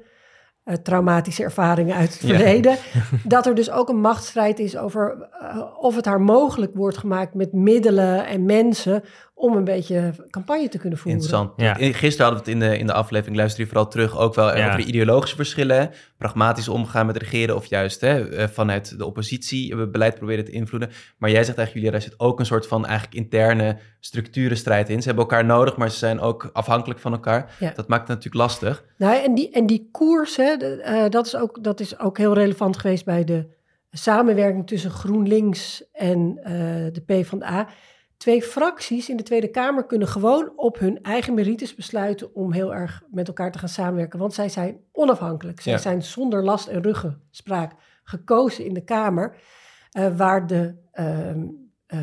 eh, 0.63 0.75
traumatische 0.75 1.43
ervaringen 1.43 1.95
uit 1.95 2.13
het 2.13 2.21
Ja. 2.21 2.35
verleden, 2.35 2.77
dat 3.23 3.45
er 3.45 3.55
dus 3.55 3.71
ook 3.71 3.89
een 3.89 3.99
machtsstrijd 4.01 4.59
is 4.59 4.77
over 4.77 5.29
eh, 5.31 5.63
of 5.79 5.95
het 5.95 6.05
haar 6.05 6.21
mogelijk 6.21 6.75
wordt 6.75 6.97
gemaakt 6.97 7.33
met 7.33 7.53
middelen 7.53 8.25
en 8.25 8.45
mensen 8.45 9.03
om 9.39 9.55
een 9.55 9.63
beetje 9.63 10.13
campagne 10.29 10.69
te 10.69 10.77
kunnen 10.77 10.97
voeren. 10.99 11.21
Interessant. 11.21 11.53
Ja. 11.61 11.73
Gisteren 11.73 12.25
hadden 12.25 12.43
we 12.45 12.51
het 12.51 12.61
in 12.63 12.69
de, 12.69 12.77
in 12.77 12.87
de 12.87 12.93
aflevering, 12.93 13.37
luister 13.37 13.61
je 13.61 13.67
vooral 13.67 13.87
terug, 13.87 14.17
ook 14.17 14.35
wel 14.35 14.57
Ja. 14.57 14.65
over 14.65 14.77
de 14.79 14.85
ideologische 14.85 15.35
verschillen. 15.35 15.77
hè. 15.79 15.85
Pragmatisch 16.17 16.67
omgaan 16.67 17.05
met 17.05 17.17
regeren 17.17 17.55
of 17.55 17.65
juist 17.65 18.01
hè, 18.01 18.29
eh, 18.29 18.47
vanuit 18.47 18.97
de 18.97 19.05
oppositie 19.05 19.71
eh, 19.75 19.87
beleid 19.91 20.15
proberen 20.15 20.45
te 20.45 20.51
invloeden. 20.51 20.89
Maar 21.17 21.29
jij 21.29 21.43
zegt 21.43 21.57
eigenlijk, 21.57 21.73
Julia, 21.85 21.91
daar 21.91 22.01
zit 22.01 22.19
ook 22.19 22.39
een 22.39 22.45
soort 22.45 22.67
van 22.67 22.85
eigenlijk 22.85 23.15
interne 23.15 23.77
structurenstrijd 23.99 24.89
in. 24.89 24.99
Ze 25.01 25.07
hebben 25.07 25.23
elkaar 25.25 25.45
nodig, 25.45 25.77
maar 25.77 25.89
ze 25.91 25.97
zijn 25.97 26.19
ook 26.19 26.49
afhankelijk 26.53 26.99
van 26.99 27.11
elkaar. 27.11 27.55
Ja. 27.59 27.71
Dat 27.75 27.87
maakt 27.87 28.07
het 28.07 28.17
natuurlijk 28.17 28.43
lastig. 28.43 28.83
Nou, 28.97 29.23
en 29.23 29.35
die, 29.35 29.51
en 29.51 29.65
die 29.65 29.89
koers, 29.91 30.35
hè, 30.37 30.57
de- 30.57 30.81
eh, 30.81 31.09
dat, 31.09 31.25
is 31.25 31.35
ook, 31.35 31.63
dat 31.63 31.79
is 31.79 31.99
ook 31.99 32.17
heel 32.17 32.33
relevant 32.33 32.77
geweest 32.77 33.05
bij 33.05 33.23
de 33.23 33.55
samenwerking 33.91 34.67
tussen 34.67 34.91
GroenLinks 34.91 35.83
en 35.91 36.39
eh, 36.43 36.51
de 36.93 37.01
PvdA. 37.05 37.67
Twee 38.17 38.41
fracties 38.41 39.09
in 39.09 39.17
de 39.17 39.23
Tweede 39.23 39.47
Kamer 39.47 39.85
kunnen 39.85 40.07
gewoon 40.07 40.51
op 40.55 40.79
hun 40.79 41.01
eigen 41.03 41.33
merites 41.33 41.75
besluiten 41.75 42.35
om 42.35 42.51
heel 42.53 42.73
erg 42.73 43.03
met 43.11 43.27
elkaar 43.27 43.51
te 43.51 43.59
gaan 43.59 43.69
samenwerken. 43.69 44.19
Want 44.19 44.33
zij 44.33 44.49
zijn 44.49 44.79
onafhankelijk. 44.91 45.61
Zij 45.61 45.71
Ja. 45.73 45.77
zijn 45.77 46.03
zonder 46.03 46.43
last 46.43 46.67
en 46.67 46.81
ruggenspraak 46.81 47.71
gekozen 48.03 48.65
in 48.65 48.73
de 48.73 48.83
Kamer. 48.83 49.35
eh, 49.91 50.17
waar 50.17 50.47
de 50.47 50.75
ehm, 50.91 51.45
eh, 51.87 52.01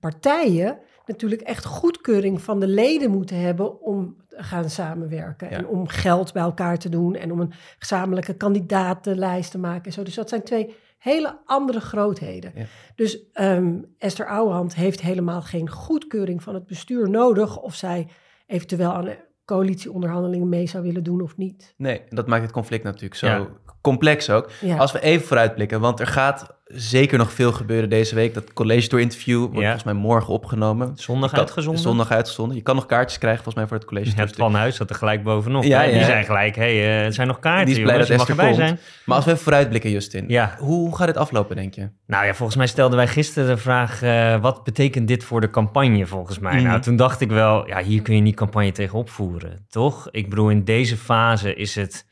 partijen 0.00 0.78
natuurlijk 1.06 1.40
echt 1.40 1.64
goedkeuring 1.64 2.40
van 2.42 2.60
de 2.60 2.66
leden 2.66 3.10
moeten 3.10 3.40
hebben 3.40 3.80
om 3.80 4.16
te 4.28 4.42
gaan 4.42 4.70
samenwerken. 4.70 5.50
Ja. 5.50 5.56
En 5.56 5.66
om 5.66 5.88
geld 5.88 6.32
bij 6.32 6.42
elkaar 6.42 6.78
te 6.78 6.88
doen 6.88 7.14
en 7.14 7.32
om 7.32 7.40
een 7.40 7.52
gezamenlijke 7.78 8.34
kandidatenlijst 8.36 9.50
te 9.50 9.58
maken 9.58 9.84
en 9.84 9.92
zo. 9.92 10.02
Dus 10.02 10.14
dat 10.14 10.28
zijn 10.28 10.42
twee 10.42 10.76
hele 11.12 11.38
andere 11.44 11.80
grootheden. 11.80 12.52
Ja. 12.54 12.64
Dus 12.94 13.30
ehm, 13.32 13.74
Esther 13.98 14.26
Ouwehand 14.26 14.74
heeft 14.74 15.00
helemaal 15.00 15.42
geen 15.42 15.70
goedkeuring 15.70 16.42
van 16.42 16.54
het 16.54 16.66
bestuur 16.66 17.10
nodig 17.10 17.58
of 17.58 17.74
zij 17.74 18.08
eventueel 18.46 18.92
aan 18.92 19.08
coalitieonderhandelingen 19.44 20.48
mee 20.48 20.66
zou 20.66 20.82
willen 20.84 21.02
doen 21.02 21.20
of 21.20 21.36
niet. 21.36 21.74
Nee, 21.76 22.02
dat 22.08 22.26
maakt 22.26 22.42
het 22.42 22.52
conflict 22.52 22.84
natuurlijk 22.84 23.14
zo 23.14 23.26
Ja. 23.26 23.46
complex 23.80 24.30
ook. 24.30 24.50
Ja. 24.60 24.76
Als 24.76 24.92
we 24.92 25.00
even 25.00 25.26
vooruitblikken, 25.26 25.80
want 25.80 26.00
er 26.00 26.06
gaat 26.06 26.55
zeker 26.66 27.18
nog 27.18 27.32
veel 27.32 27.52
gebeuren 27.52 27.88
deze 27.88 28.14
week. 28.14 28.34
Dat 28.34 28.52
college 28.52 28.88
door 28.88 29.00
interview 29.00 29.38
wordt 29.40 29.54
Ja. 29.54 29.60
volgens 29.62 29.84
mij 29.84 29.92
morgen 29.94 30.32
opgenomen. 30.32 30.92
zondag 30.96 31.30
kan- 31.30 31.38
uitgezonden. 31.38 31.82
Zondag 31.82 32.10
uitgezonden. 32.10 32.56
Je 32.56 32.62
kan 32.62 32.74
nog 32.74 32.86
kaartjes 32.86 33.18
krijgen 33.18 33.42
volgens 33.42 33.64
mij 33.64 33.66
voor 33.66 33.76
het 33.76 33.86
college. 33.86 34.16
Ja, 34.16 34.22
het 34.24 34.34
planhuis 34.36 34.76
zat 34.76 34.90
er 34.90 34.96
gelijk 34.96 35.22
bovenop. 35.22 35.62
Ja? 35.62 35.86
Die 35.86 36.04
zijn 36.04 36.24
gelijk, 36.24 36.56
hé, 36.56 36.78
hey, 36.80 37.04
er 37.04 37.12
zijn 37.12 37.26
nog 37.26 37.38
kaarten, 37.38 37.74
Die 37.74 37.84
jongens, 37.84 37.98
dat 37.98 38.06
je 38.08 38.16
mag 38.16 38.28
erbij 38.28 38.44
komt. 38.44 38.56
zijn. 38.56 38.78
Maar 39.04 39.16
als 39.16 39.24
we 39.24 39.30
even 39.30 39.42
vooruitblikken, 39.42 39.90
Justin. 39.90 40.24
Ja. 40.28 40.54
Hoe, 40.58 40.74
hoe 40.78 40.96
gaat 40.96 41.06
dit 41.06 41.16
aflopen, 41.16 41.56
denk 41.56 41.74
je? 41.74 41.88
Nou 42.06 42.26
ja, 42.26 42.34
volgens 42.34 42.56
mij 42.58 42.66
stelden 42.66 42.96
wij 42.96 43.08
gisteren 43.08 43.48
de 43.48 43.56
vraag, 43.56 44.02
eh, 44.02 44.40
wat 44.40 44.64
betekent 44.64 45.08
dit 45.08 45.24
voor 45.24 45.40
de 45.40 45.50
campagne 45.50 46.06
volgens 46.06 46.38
mij? 46.38 46.54
Mhm. 46.54 46.64
Nou, 46.64 46.80
toen 46.80 46.96
dacht 46.96 47.20
ik 47.20 47.30
wel, 47.30 47.66
ja, 47.68 47.82
hier 47.82 48.02
kun 48.02 48.14
je 48.14 48.20
niet 48.20 48.36
campagne 48.36 48.72
tegen 48.72 48.98
opvoeren, 48.98 49.66
toch? 49.68 50.08
Ik 50.10 50.28
bedoel, 50.30 50.48
in 50.50 50.64
deze 50.64 50.96
fase 50.96 51.54
is 51.54 51.74
het 51.74 52.06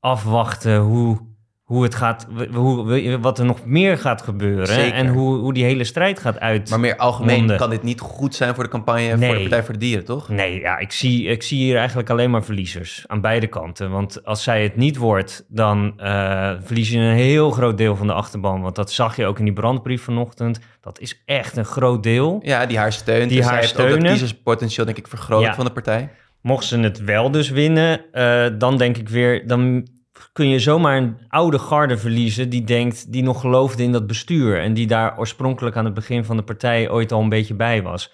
afwachten 0.00 0.76
hoe, 0.78 1.28
hoe 1.70 1.82
het 1.82 1.94
gaat, 1.94 2.26
hoe, 2.52 3.18
wat 3.20 3.38
er 3.38 3.44
nog 3.44 3.64
meer 3.64 3.98
gaat 3.98 4.22
gebeuren 4.22 4.66
Zeker. 4.66 4.92
en 4.92 5.08
hoe, 5.08 5.36
hoe 5.38 5.52
die 5.52 5.64
hele 5.64 5.84
strijd 5.84 6.18
gaat 6.18 6.40
uit. 6.40 6.70
Maar 6.70 6.80
meer 6.80 6.96
algemeen 6.96 7.56
kan 7.56 7.70
dit 7.70 7.82
niet 7.82 8.00
goed 8.00 8.34
zijn 8.34 8.54
voor 8.54 8.64
de 8.64 8.70
campagne 8.70 9.08
voor 9.08 9.18
Nee. 9.18 9.32
de 9.32 9.40
Partij 9.40 9.62
voor 9.64 9.72
de 9.72 9.78
Dieren, 9.80 10.04
toch? 10.04 10.28
Nee, 10.28 10.60
ja, 10.60 10.78
ik 10.78 10.92
zie, 10.92 11.24
ik 11.24 11.42
zie 11.42 11.58
hier 11.58 11.76
eigenlijk 11.76 12.10
alleen 12.10 12.30
maar 12.30 12.44
verliezers 12.44 13.04
aan 13.06 13.20
beide 13.20 13.46
kanten. 13.46 13.90
Want 13.90 14.24
als 14.24 14.42
zij 14.42 14.62
het 14.62 14.76
niet 14.76 14.96
wordt, 14.96 15.44
dan 15.48 15.92
eh, 15.96 16.52
verlies 16.62 16.90
je 16.90 16.98
een 16.98 17.14
heel 17.14 17.50
groot 17.50 17.78
deel 17.78 17.96
van 17.96 18.06
de 18.06 18.12
achterban. 18.12 18.60
Want 18.60 18.76
dat 18.76 18.92
zag 18.92 19.16
je 19.16 19.26
ook 19.26 19.38
in 19.38 19.44
die 19.44 19.54
brandbrief 19.54 20.02
vanochtend. 20.02 20.60
Dat 20.80 21.00
is 21.00 21.22
echt 21.26 21.56
een 21.56 21.64
groot 21.64 22.02
deel. 22.02 22.40
Ja, 22.42 22.66
die 22.66 22.78
haar 22.78 22.92
steunt. 22.92 23.28
Die 23.28 23.38
dus 23.38 23.46
haar 23.48 23.58
heeft 23.58 23.72
ook 23.72 23.78
dat 23.78 23.86
steunen. 23.88 24.10
kiezerspotentieel, 24.10 24.86
denk 24.86 24.98
ik, 24.98 25.06
vergroot 25.08 25.42
Ja. 25.42 25.54
van 25.54 25.64
de 25.64 25.72
partij. 25.72 26.08
Mocht 26.42 26.64
ze 26.64 26.78
het 26.78 27.04
wel 27.04 27.30
dus 27.30 27.50
winnen, 27.50 28.00
eh, 28.12 28.46
dan 28.58 28.76
denk 28.76 28.96
ik 28.96 29.08
weer, 29.08 29.46
dan 29.46 29.86
kun 30.32 30.48
je 30.48 30.58
zomaar 30.58 30.96
een 30.96 31.16
oude 31.28 31.58
garde 31.58 31.98
verliezen 31.98 32.48
die 32.50 32.64
denkt, 32.64 33.12
die 33.12 33.22
nog 33.22 33.40
geloofde 33.40 33.82
in 33.82 33.92
dat 33.92 34.06
bestuur 34.06 34.60
en 34.60 34.74
die 34.74 34.86
daar 34.86 35.18
oorspronkelijk 35.18 35.76
aan 35.76 35.84
het 35.84 35.94
begin 35.94 36.24
van 36.24 36.36
de 36.36 36.42
partij 36.42 36.90
ooit 36.90 37.12
al 37.12 37.20
een 37.20 37.28
beetje 37.28 37.54
bij 37.54 37.82
was. 37.82 38.12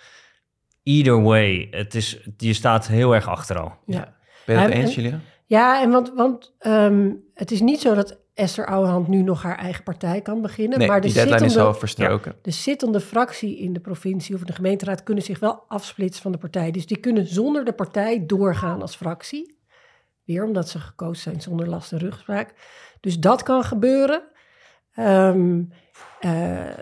Either 0.83 1.23
way, 1.23 1.69
het 1.71 1.95
is, 1.95 2.29
je 2.37 2.53
staat 2.53 2.87
heel 2.87 3.15
erg 3.15 3.29
achter 3.29 3.59
al. 3.61 3.73
Ja. 3.87 4.15
Ben 4.47 4.57
je 4.57 4.63
het 4.63 4.73
Ja, 4.73 4.79
eens, 4.79 4.97
en- 4.97 5.03
Julia? 5.03 5.21
Ja, 5.47 5.83
en 5.83 5.91
want, 5.91 6.13
want 6.15 6.55
ehm, 6.59 7.11
het 7.35 7.51
is 7.51 7.61
niet 7.61 7.81
zo 7.81 7.95
dat 7.95 8.19
Esther 8.35 8.67
Ouwehand 8.67 9.09
nu 9.09 9.23
nog 9.23 9.43
haar 9.43 9.59
eigen 9.59 9.83
partij 9.85 10.21
kan 10.21 10.43
beginnen. 10.43 10.79
Nee, 10.79 10.89
maar 10.89 11.01
de 11.01 11.07
die 11.07 11.15
deadline 11.17 11.37
is 11.37 11.43
zittende, 11.43 11.69
al 11.69 11.75
verstroken. 11.79 12.35
de 12.43 12.51
zittende 12.51 13.01
fractie 13.01 13.59
in 13.59 13.73
de 13.73 13.81
provincie 13.81 14.35
of 14.35 14.41
in 14.41 14.47
de 14.47 14.53
gemeenteraad 14.53 15.03
kunnen 15.03 15.25
zich 15.25 15.39
wel 15.39 15.65
afsplitsen 15.69 16.23
van 16.23 16.33
de 16.33 16.39
partij. 16.39 16.71
Dus 16.71 16.87
die 16.87 16.97
kunnen 16.99 17.27
zonder 17.27 17.65
de 17.65 17.73
partij 17.73 18.27
doorgaan 18.27 18.81
als 18.83 18.97
fractie. 18.97 19.56
Weer 20.27 20.45
omdat 20.45 20.69
ze 20.69 20.79
gekozen 20.79 21.23
zijn 21.23 21.41
zonder 21.41 21.69
last 21.69 21.93
en 21.93 21.99
rugspraak. 21.99 22.55
Dus 23.01 23.19
dat 23.19 23.43
kan 23.43 23.63
gebeuren. 23.65 24.23
Ehm, 24.93 25.63
eh, 26.21 26.79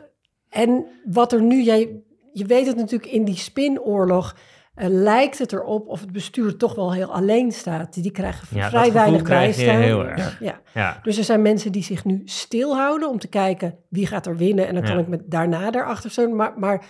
en 0.49 0.87
wat 1.05 1.33
er 1.33 1.43
nu, 1.43 1.63
jij, 1.63 2.03
je 2.33 2.45
weet 2.45 2.67
het 2.67 2.77
natuurlijk 2.77 3.13
in 3.13 3.25
die 3.25 3.37
spinoorlog, 3.37 4.37
eh, 4.75 4.89
lijkt 4.89 5.39
het 5.39 5.53
erop 5.53 5.89
of 5.89 6.01
het 6.01 6.13
bestuur 6.13 6.57
toch 6.57 6.75
wel 6.75 6.93
heel 6.93 7.13
alleen 7.13 7.53
staat. 7.53 7.95
Die 7.95 8.11
krijgen 8.11 8.57
Ja, 8.59 8.69
vrij 8.69 8.93
weinig 8.93 9.23
bijstaan. 9.23 9.81
heel 9.81 10.07
erg. 10.07 10.41
Ja. 10.41 10.61
Ja. 10.75 11.01
Dus 11.03 11.19
er 11.19 11.25
zijn 11.25 11.43
mensen 11.43 11.73
die 11.73 11.83
zich 11.83 12.05
nu 12.05 12.23
stilhouden 12.25 13.09
om 13.09 13.19
te 13.19 13.29
kijken 13.29 13.79
wie 13.89 14.07
gaat 14.07 14.27
er 14.27 14.37
winnen. 14.37 14.67
En 14.67 14.75
dan 14.75 14.85
kan 14.85 14.99
ik 14.99 15.09
met 15.09 15.31
daarna 15.31 15.71
daarachter 15.71 16.11
steunen. 16.11 16.37
Maar, 16.37 16.59
maar 16.59 16.85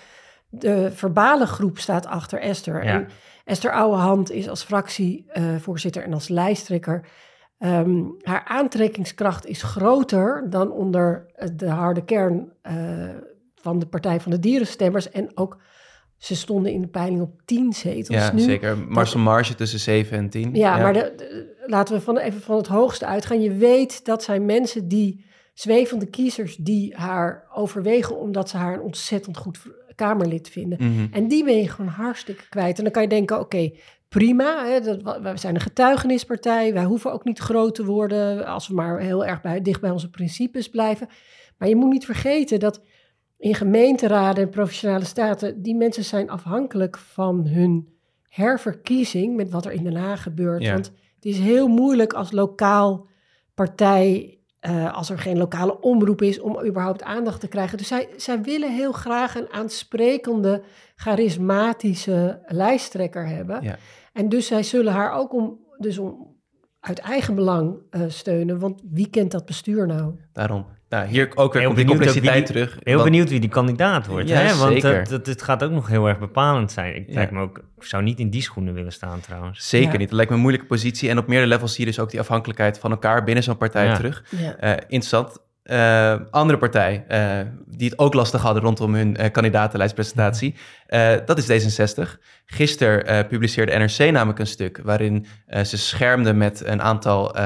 de 0.59 0.91
verbale 0.93 1.47
groep 1.47 1.79
staat 1.79 2.07
achter 2.07 2.41
Esther. 2.41 2.85
Ja. 2.85 2.91
En 2.93 3.09
Esther 3.45 3.73
Ouwehand 3.73 4.31
is 4.31 4.49
als 4.49 4.63
fractievoorzitter 4.63 6.03
en 6.03 6.13
als 6.13 6.29
lijsttrekker. 6.29 7.07
ehm, 7.59 8.03
haar 8.23 8.45
aantrekkingskracht 8.45 9.47
is 9.47 9.63
groter 9.63 10.47
dan 10.51 10.71
onder 10.71 11.27
eh, 11.35 11.49
de 11.55 11.69
harde 11.69 12.05
kern 12.05 12.53
eh, 12.63 12.75
van 13.55 13.79
de 13.79 13.87
Partij 13.87 14.21
van 14.21 14.31
de 14.31 14.39
Dierenstemmers. 14.39 15.11
En 15.11 15.37
ook, 15.37 15.59
ze 16.17 16.37
stonden 16.37 16.73
in 16.73 16.81
de 16.81 16.89
peiling 16.89 17.21
op 17.21 17.41
tien 17.45 17.73
zetels. 17.73 18.17
Ja, 18.17 18.33
nu. 18.33 18.41
zeker. 18.41 18.79
Marcel 18.79 19.21
Marge 19.21 19.55
tussen 19.55 19.79
7 19.79 20.17
en 20.19 20.29
10. 20.31 20.55
Ja, 20.55 20.77
maar 20.77 20.93
de, 20.93 21.13
de- 21.17 21.65
laten 21.67 21.95
we 21.95 22.01
van, 22.01 22.19
even 22.19 22.41
van 22.41 22.57
het 22.57 22.67
hoogste 22.67 23.07
uitgaan. 23.07 23.41
Je 23.41 23.53
weet 23.55 24.05
dat 24.05 24.23
zijn 24.23 24.45
mensen 24.45 24.89
die 24.89 25.25
zwevende 25.55 26.07
kiezers 26.07 26.57
die 26.57 26.95
haar 26.97 27.47
overwegen 27.55 28.19
omdat 28.19 28.49
ze 28.49 28.57
haar 28.57 28.75
een 28.75 28.81
ontzettend 28.81 29.37
goed 29.37 29.59
Kamerlid 29.95 30.49
vinden. 30.49 30.79
Mhm. 30.81 31.07
En 31.13 31.29
die 31.29 31.45
ben 31.45 31.57
je 31.57 31.69
gewoon 31.69 31.91
hartstikke 31.91 32.49
kwijt. 32.49 32.79
En 32.79 32.85
dan 32.85 32.93
kan 32.93 33.03
je 33.03 33.09
denken, 33.09 33.41
oké, 33.41 33.71
prima. 34.09 34.67
Hè, 34.67 34.81
dat, 34.81 35.21
wij 35.21 35.37
zijn 35.37 35.55
een 35.55 35.61
getuigenispartij. 35.61 36.73
Wij 36.73 36.85
hoeven 36.85 37.13
ook 37.13 37.25
niet 37.25 37.39
groot 37.39 37.75
te 37.75 37.85
worden 37.85 38.47
als 38.47 38.69
we 38.69 38.75
maar 38.75 39.01
heel 39.01 39.25
erg 39.25 39.41
bij, 39.41 39.63
dicht 39.63 39.81
bij 39.81 39.91
onze 39.91 40.11
principes 40.11 40.69
blijven. 40.69 41.09
Maar 41.59 41.69
je 41.69 41.77
moet 41.77 41.93
niet 41.93 42.05
vergeten 42.05 42.61
dat 42.61 42.83
in 43.39 43.55
gemeenteraden 43.55 44.45
en 44.45 44.51
provinciale 44.51 45.05
staten... 45.05 45.63
die 45.63 45.75
mensen 45.75 46.05
zijn 46.05 46.31
afhankelijk 46.31 46.99
van 46.99 47.47
hun 47.47 47.89
herverkiezing... 48.29 49.37
met 49.37 49.51
wat 49.51 49.65
er 49.65 49.73
in 49.73 49.85
Den 49.85 49.97
Haag 49.97 50.23
gebeurt. 50.23 50.63
Ja. 50.63 50.73
Want 50.73 50.93
het 51.15 51.25
is 51.25 51.39
heel 51.39 51.69
moeilijk 51.69 52.13
als 52.13 52.33
lokaal 52.33 53.07
partij... 53.55 54.39
eh, 54.65 54.95
als 54.95 55.11
er 55.11 55.19
geen 55.19 55.39
lokale 55.39 55.81
omroep 55.81 56.23
is 56.23 56.41
om 56.41 56.67
überhaupt 56.67 57.03
aandacht 57.03 57.41
te 57.41 57.49
krijgen. 57.49 57.79
Dus 57.79 57.89
zij, 57.89 58.09
zij 58.17 58.43
willen 58.43 58.75
heel 58.75 58.93
graag 58.93 59.35
een 59.35 59.53
aansprekende, 59.53 60.63
charismatische 60.97 62.43
lijsttrekker 62.47 63.27
hebben. 63.27 63.63
Ja. 63.63 63.77
En 64.13 64.29
dus 64.29 64.47
zij 64.47 64.63
zullen 64.63 64.93
haar 64.93 65.13
ook 65.13 65.33
om, 65.33 65.59
dus 65.79 65.99
om, 65.99 66.37
uit 66.81 66.99
eigen 66.99 67.35
belang 67.35 67.79
eh, 67.91 68.03
steunen. 68.09 68.59
Want 68.59 68.83
wie 68.91 69.11
kent 69.11 69.31
dat 69.31 69.45
bestuur 69.45 69.87
nou? 69.87 70.15
Daarom. 70.33 70.67
Nou, 70.95 71.07
hier 71.07 71.31
ook 71.35 71.53
weer 71.53 71.63
Heel 71.63 71.71
komt 71.75 71.87
die 71.87 71.97
benieuwd 71.97 72.23
die- 72.35 72.43
terug. 72.43 72.77
Heel 72.83 72.93
Want- 72.99 73.11
benieuwd 73.11 73.29
wie 73.29 73.41
die 73.41 73.49
kandidaat 73.51 74.07
wordt. 74.07 74.29
Ja, 74.29 74.37
hè? 74.37 74.57
Want 74.57 74.73
zeker. 74.73 74.99
dat, 74.99 75.09
dat, 75.09 75.25
dit 75.25 75.43
gaat 75.43 75.63
ook 75.65 75.71
nog 75.71 75.89
heel 75.89 76.09
erg 76.09 76.19
bepalend 76.19 76.73
zijn. 76.73 76.97
Ik, 76.97 77.05
Ja. 77.09 77.15
lijkt 77.15 77.31
me 77.33 77.41
ook, 77.41 77.59
ik 77.79 77.85
zou 77.85 78.03
niet 78.03 78.19
in 78.19 78.31
die 78.31 78.43
schoenen 78.43 78.75
willen 78.75 78.93
staan 78.93 79.21
trouwens. 79.21 79.69
Zeker 79.69 79.93
Ja. 79.93 79.99
niet. 79.99 80.07
Dat 80.07 80.17
lijkt 80.17 80.31
me 80.31 80.37
een 80.37 80.43
moeilijke 80.43 80.69
positie. 80.69 81.09
En 81.11 81.19
op 81.19 81.27
meerdere 81.27 81.49
levels 81.51 81.75
zie 81.75 81.85
je 81.85 81.91
dus 81.91 82.01
ook 82.01 82.11
die 82.11 82.21
afhankelijkheid 82.21 82.79
van 82.79 82.91
elkaar 82.91 83.25
binnen 83.25 83.45
zo'n 83.45 83.57
partij 83.57 83.85
Ja. 83.87 83.95
terug. 83.97 84.25
Ja. 84.29 84.57
Eh, 84.57 84.71
interessant. 84.71 85.39
Eh, 85.65 86.15
andere 86.31 86.59
partij 86.59 87.05
eh, 87.09 87.41
die 87.67 87.89
het 87.89 87.99
ook 87.99 88.15
lastig 88.15 88.43
hadden 88.43 88.63
rondom 88.63 88.95
hun 88.95 89.17
eh 89.17 89.31
kandidatenlijstpresentatie, 89.31 90.55
eh, 90.87 91.13
dat 91.25 91.39
is 91.39 91.47
D66. 91.47 92.19
Gisteren 92.47 93.27
publiceerde 93.27 93.79
NRC 93.79 93.99
namelijk 93.99 94.39
een 94.39 94.47
stuk 94.47 94.81
waarin 94.83 95.27
ze 95.63 95.79
schermden 95.79 96.37
met 96.37 96.65
een 96.65 96.83
aantal, 96.83 97.37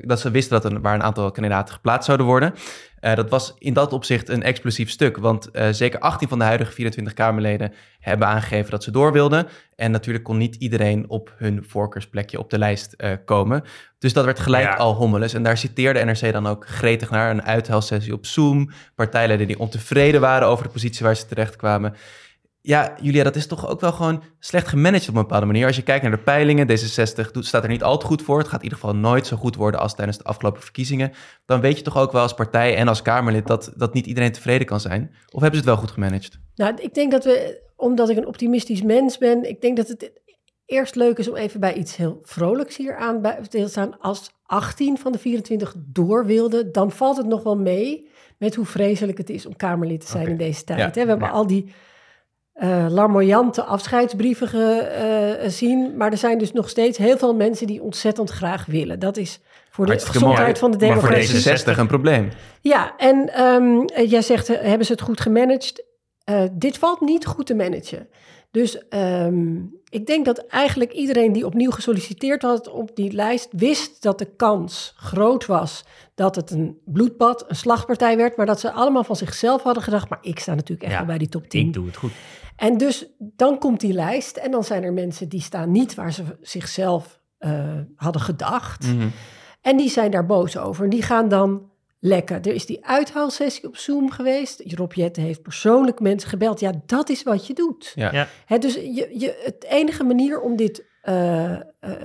dat 0.00 0.20
ze 0.20 0.30
wisten 0.30 0.60
dat 0.60 0.72
er, 0.72 0.80
waar 0.80 0.94
een 0.94 1.02
aantal 1.02 1.30
kandidaten 1.30 1.74
geplaatst 1.74 2.04
zouden 2.04 2.26
worden. 2.26 2.54
Eh, 3.02 3.14
dat 3.14 3.30
was 3.30 3.54
in 3.58 3.72
dat 3.72 3.92
opzicht 3.92 4.28
een 4.28 4.42
explosief 4.42 4.90
stuk, 4.90 5.16
want 5.16 5.50
eh, 5.50 5.68
zeker 5.70 6.00
18 6.00 6.28
van 6.28 6.38
de 6.38 6.44
huidige 6.44 6.72
24 6.72 7.12
Kamerleden 7.12 7.72
hebben 7.98 8.26
aangegeven 8.28 8.70
dat 8.70 8.82
ze 8.82 8.90
door 8.90 9.12
wilden. 9.12 9.46
En 9.76 9.90
natuurlijk 9.90 10.24
kon 10.24 10.36
niet 10.36 10.54
iedereen 10.54 11.08
op 11.08 11.34
hun 11.36 11.64
voorkeursplekje 11.68 12.38
op 12.38 12.50
de 12.50 12.58
lijst 12.58 12.92
eh, 12.92 13.10
komen. 13.24 13.64
Dus 13.98 14.12
dat 14.12 14.24
werd 14.24 14.40
gelijk 14.40 14.64
Ja. 14.64 14.74
al 14.74 14.94
hommeles. 14.94 15.34
En 15.34 15.42
daar 15.42 15.56
citeerde 15.56 16.04
NRC 16.04 16.32
dan 16.32 16.46
ook 16.46 16.66
gretig 16.66 17.10
naar 17.10 17.30
een 17.30 17.42
uithuilsessie 17.42 18.12
op 18.12 18.26
Zoom. 18.26 18.70
Partijleden 18.94 19.46
die 19.46 19.58
ontevreden 19.58 20.20
waren 20.20 20.48
over 20.48 20.64
de 20.64 20.72
positie 20.72 21.06
waar 21.06 21.16
ze 21.16 21.26
terecht 21.26 21.56
kwamen. 21.56 21.94
Ja, 22.64 22.94
Julia, 23.00 23.22
dat 23.22 23.36
is 23.36 23.46
toch 23.46 23.68
ook 23.68 23.80
wel 23.80 23.92
gewoon 23.92 24.22
slecht 24.38 24.68
gemanaged 24.68 25.08
op 25.08 25.14
een 25.14 25.20
bepaalde 25.20 25.46
manier. 25.46 25.66
Als 25.66 25.76
je 25.76 25.82
kijkt 25.82 26.02
naar 26.02 26.16
de 26.16 26.22
peilingen, 26.22 26.68
D66 26.68 27.30
doet- 27.30 27.46
staat 27.46 27.62
er 27.62 27.68
niet 27.68 27.82
al 27.82 27.98
te 27.98 28.06
goed 28.06 28.22
voor. 28.22 28.38
Het 28.38 28.48
gaat 28.48 28.58
in 28.58 28.64
ieder 28.64 28.78
geval 28.78 28.96
nooit 28.96 29.26
zo 29.26 29.36
goed 29.36 29.56
worden 29.56 29.80
als 29.80 29.94
tijdens 29.94 30.18
de 30.18 30.24
afgelopen 30.24 30.62
verkiezingen. 30.62 31.12
Dan 31.46 31.60
weet 31.60 31.76
je 31.76 31.82
toch 31.82 31.96
ook 31.96 32.12
wel 32.12 32.22
als 32.22 32.34
partij 32.34 32.76
en 32.76 32.88
als 32.88 33.02
Kamerlid 33.02 33.46
dat, 33.46 33.72
dat 33.76 33.94
niet 33.94 34.06
iedereen 34.06 34.32
tevreden 34.32 34.66
kan 34.66 34.80
zijn. 34.80 35.02
Of 35.30 35.40
hebben 35.40 35.50
ze 35.50 35.56
het 35.56 35.64
wel 35.64 35.76
goed 35.76 35.90
gemanaged? 35.90 36.38
Nou, 36.54 36.74
ik 36.80 36.94
denk 36.94 37.10
dat 37.10 37.24
we, 37.24 37.62
omdat 37.76 38.08
ik 38.08 38.16
een 38.16 38.26
optimistisch 38.26 38.82
mens 38.82 39.18
ben, 39.18 39.48
ik 39.48 39.60
denk 39.60 39.76
dat 39.76 39.88
het 39.88 40.10
eerst 40.66 40.94
leuk 40.94 41.18
is 41.18 41.28
om 41.28 41.36
even 41.36 41.60
bij 41.60 41.74
iets 41.74 41.96
heel 41.96 42.18
vrolijks 42.22 42.76
hier 42.76 42.96
aan 42.96 43.22
te 43.48 43.68
staan. 43.68 43.98
Als 44.00 44.30
18 44.46 44.98
van 44.98 45.12
de 45.12 45.18
24 45.18 45.74
door 45.78 46.26
wilden, 46.26 46.72
dan 46.72 46.90
valt 46.90 47.16
het 47.16 47.26
nog 47.26 47.42
wel 47.42 47.56
mee 47.56 48.10
met 48.38 48.54
hoe 48.54 48.66
vreselijk 48.66 49.18
het 49.18 49.30
is 49.30 49.46
om 49.46 49.56
Kamerlid 49.56 50.00
te 50.00 50.06
zijn 50.06 50.28
in 50.28 50.36
deze 50.36 50.64
tijd. 50.64 50.78
Ja, 50.78 50.84
hè? 50.84 50.92
We 50.92 51.08
hebben 51.08 51.28
ja. 51.28 51.34
al 51.34 51.46
die 51.46 51.72
eh 52.52 52.86
larmoyante 52.88 53.62
afscheidsbrieven 53.62 54.48
gezien, 55.40 55.96
maar 55.96 56.10
er 56.10 56.18
zijn 56.18 56.38
dus 56.38 56.52
nog 56.52 56.68
steeds 56.68 56.98
heel 56.98 57.18
veel 57.18 57.34
mensen 57.34 57.66
die 57.66 57.82
ontzettend 57.82 58.30
graag 58.30 58.66
willen. 58.66 58.98
Dat 58.98 59.16
is 59.16 59.40
voor 59.70 59.84
de 59.86 59.90
Hartstikke 59.90 60.18
gezondheid 60.18 60.60
mooi. 60.60 60.72
van 60.72 60.78
de 60.78 60.86
Maar 60.86 60.98
voor 61.00 61.08
democratie. 61.10 61.42
deze 61.42 61.74
D66 61.74 61.78
een 61.78 61.86
probleem. 61.86 62.28
Ja, 62.60 62.96
en 62.96 63.34
ehm, 63.34 63.80
eh, 63.80 64.10
jij 64.10 64.22
zegt, 64.22 64.48
eh, 64.48 64.60
hebben 64.60 64.86
ze 64.86 64.92
het 64.92 65.00
goed 65.00 65.20
gemanaged? 65.20 65.84
Eh, 66.24 66.42
dit 66.52 66.78
valt 66.78 67.00
niet 67.00 67.26
goed 67.26 67.46
te 67.46 67.54
managen. 67.54 68.08
Dus 68.50 68.88
ehm, 68.88 69.54
ik 69.92 70.06
denk 70.06 70.24
dat 70.24 70.46
eigenlijk 70.46 70.92
iedereen 70.92 71.32
die 71.32 71.46
opnieuw 71.46 71.70
gesolliciteerd 71.70 72.42
had 72.42 72.68
op 72.68 72.96
die 72.96 73.12
lijst, 73.12 73.48
wist 73.50 74.02
dat 74.02 74.18
de 74.18 74.34
kans 74.36 74.94
groot 74.96 75.46
was 75.46 75.84
dat 76.14 76.36
het 76.36 76.50
een 76.50 76.78
bloedbad, 76.84 77.44
een 77.48 77.56
slagpartij 77.56 78.16
werd, 78.16 78.36
maar 78.36 78.46
dat 78.46 78.60
ze 78.60 78.72
allemaal 78.72 79.04
van 79.04 79.16
zichzelf 79.16 79.62
hadden 79.62 79.82
gedacht, 79.82 80.08
maar 80.08 80.18
ik 80.22 80.38
sta 80.38 80.54
natuurlijk 80.54 80.82
echt 80.82 80.92
Ja, 80.92 80.98
wel 80.98 81.06
bij 81.06 81.18
die 81.18 81.28
top 81.28 81.48
10. 81.48 81.66
Ik 81.66 81.72
doe 81.72 81.86
het 81.86 81.96
goed. 81.96 82.12
En 82.56 82.78
dus 82.78 83.06
dan 83.18 83.58
komt 83.58 83.80
die 83.80 83.92
lijst 83.92 84.36
en 84.36 84.50
dan 84.50 84.64
zijn 84.64 84.82
er 84.82 84.92
mensen 84.92 85.28
die 85.28 85.40
staan 85.40 85.70
niet 85.70 85.94
waar 85.94 86.12
ze 86.12 86.22
zichzelf 86.40 87.20
eh, 87.38 87.78
hadden 87.96 88.22
gedacht. 88.22 88.86
Mhm. 88.86 89.08
En 89.60 89.76
die 89.76 89.90
zijn 89.90 90.10
daar 90.10 90.26
boos 90.26 90.56
over. 90.56 90.88
Die 90.88 91.02
gaan 91.02 91.28
dan 91.28 91.70
lekken. 92.04 92.42
Er 92.42 92.54
is 92.54 92.66
die 92.66 92.86
uithaalsessie 92.86 93.66
op 93.66 93.76
Zoom 93.76 94.10
geweest. 94.10 94.62
Rob 94.74 94.92
Jette 94.92 95.20
heeft 95.20 95.42
persoonlijk 95.42 96.00
mensen 96.00 96.28
gebeld. 96.28 96.60
Ja, 96.60 96.72
dat 96.86 97.08
is 97.08 97.22
wat 97.22 97.46
je 97.46 97.54
doet. 97.54 97.92
Ja. 97.94 98.28
Dus 98.58 98.74
je, 98.74 99.08
je, 99.12 99.40
het 99.44 99.64
enige 99.68 100.04
manier 100.04 100.40
om 100.40 100.56
dit 100.56 100.84
eh, 101.02 101.52
eh, 101.52 101.60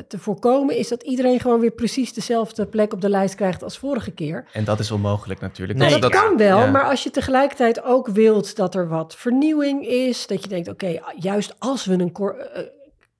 te 0.07 0.19
voorkomen... 0.19 0.77
is 0.77 0.87
dat 0.87 1.03
iedereen 1.03 1.39
gewoon 1.39 1.59
weer 1.59 1.71
precies 1.71 2.13
dezelfde 2.13 2.65
plek 2.65 2.93
op 2.93 3.01
de 3.01 3.09
lijst 3.09 3.35
krijgt 3.35 3.63
als 3.63 3.77
vorige 3.77 4.11
keer. 4.11 4.47
En 4.53 4.63
dat 4.63 4.79
is 4.79 4.91
onmogelijk 4.91 5.39
natuurlijk. 5.39 5.79
Nee, 5.79 5.99
dat, 5.99 6.11
kan 6.11 6.37
wel, 6.37 6.59
ja. 6.59 6.71
maar 6.71 6.83
als 6.83 7.03
je 7.03 7.11
tegelijkertijd 7.11 7.83
ook 7.83 8.07
wilt 8.07 8.55
dat 8.55 8.75
er 8.75 8.87
wat 8.87 9.15
vernieuwing 9.15 9.87
is... 9.87 10.27
dat 10.27 10.43
je 10.43 10.49
denkt, 10.49 10.67
oké, 10.67 10.99
juist 11.15 11.55
als 11.59 11.85
we 11.85 11.93
een 11.93 12.13
eh, 12.13 12.63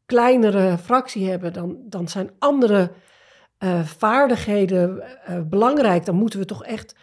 kleinere 0.05 0.77
fractie 0.77 1.29
hebben... 1.29 1.53
dan, 1.53 1.77
dan 1.83 2.07
zijn 2.07 2.31
andere 2.39 2.91
eh, 3.57 3.83
vaardigheden 3.83 5.01
eh, 5.25 5.39
belangrijk. 5.49 6.05
Dan 6.05 6.15
moeten 6.15 6.39
we 6.39 6.45
toch 6.45 6.63
echt... 6.65 6.95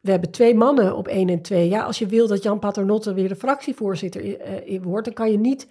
We 0.00 0.10
hebben 0.10 0.30
twee 0.30 0.54
mannen 0.54 0.96
op 0.96 1.08
één 1.08 1.28
en 1.28 1.42
twee. 1.42 1.68
Ja, 1.68 1.82
als 1.82 1.98
je 1.98 2.06
wil 2.06 2.26
dat 2.26 2.42
Jan 2.42 2.58
Paternotte 2.58 3.14
weer 3.14 3.28
de 3.28 3.36
fractievoorzitter 3.36 4.40
eh, 4.40 4.80
wordt... 4.82 5.04
dan 5.04 5.14
kan 5.14 5.30
je 5.30 5.38
niet 5.38 5.68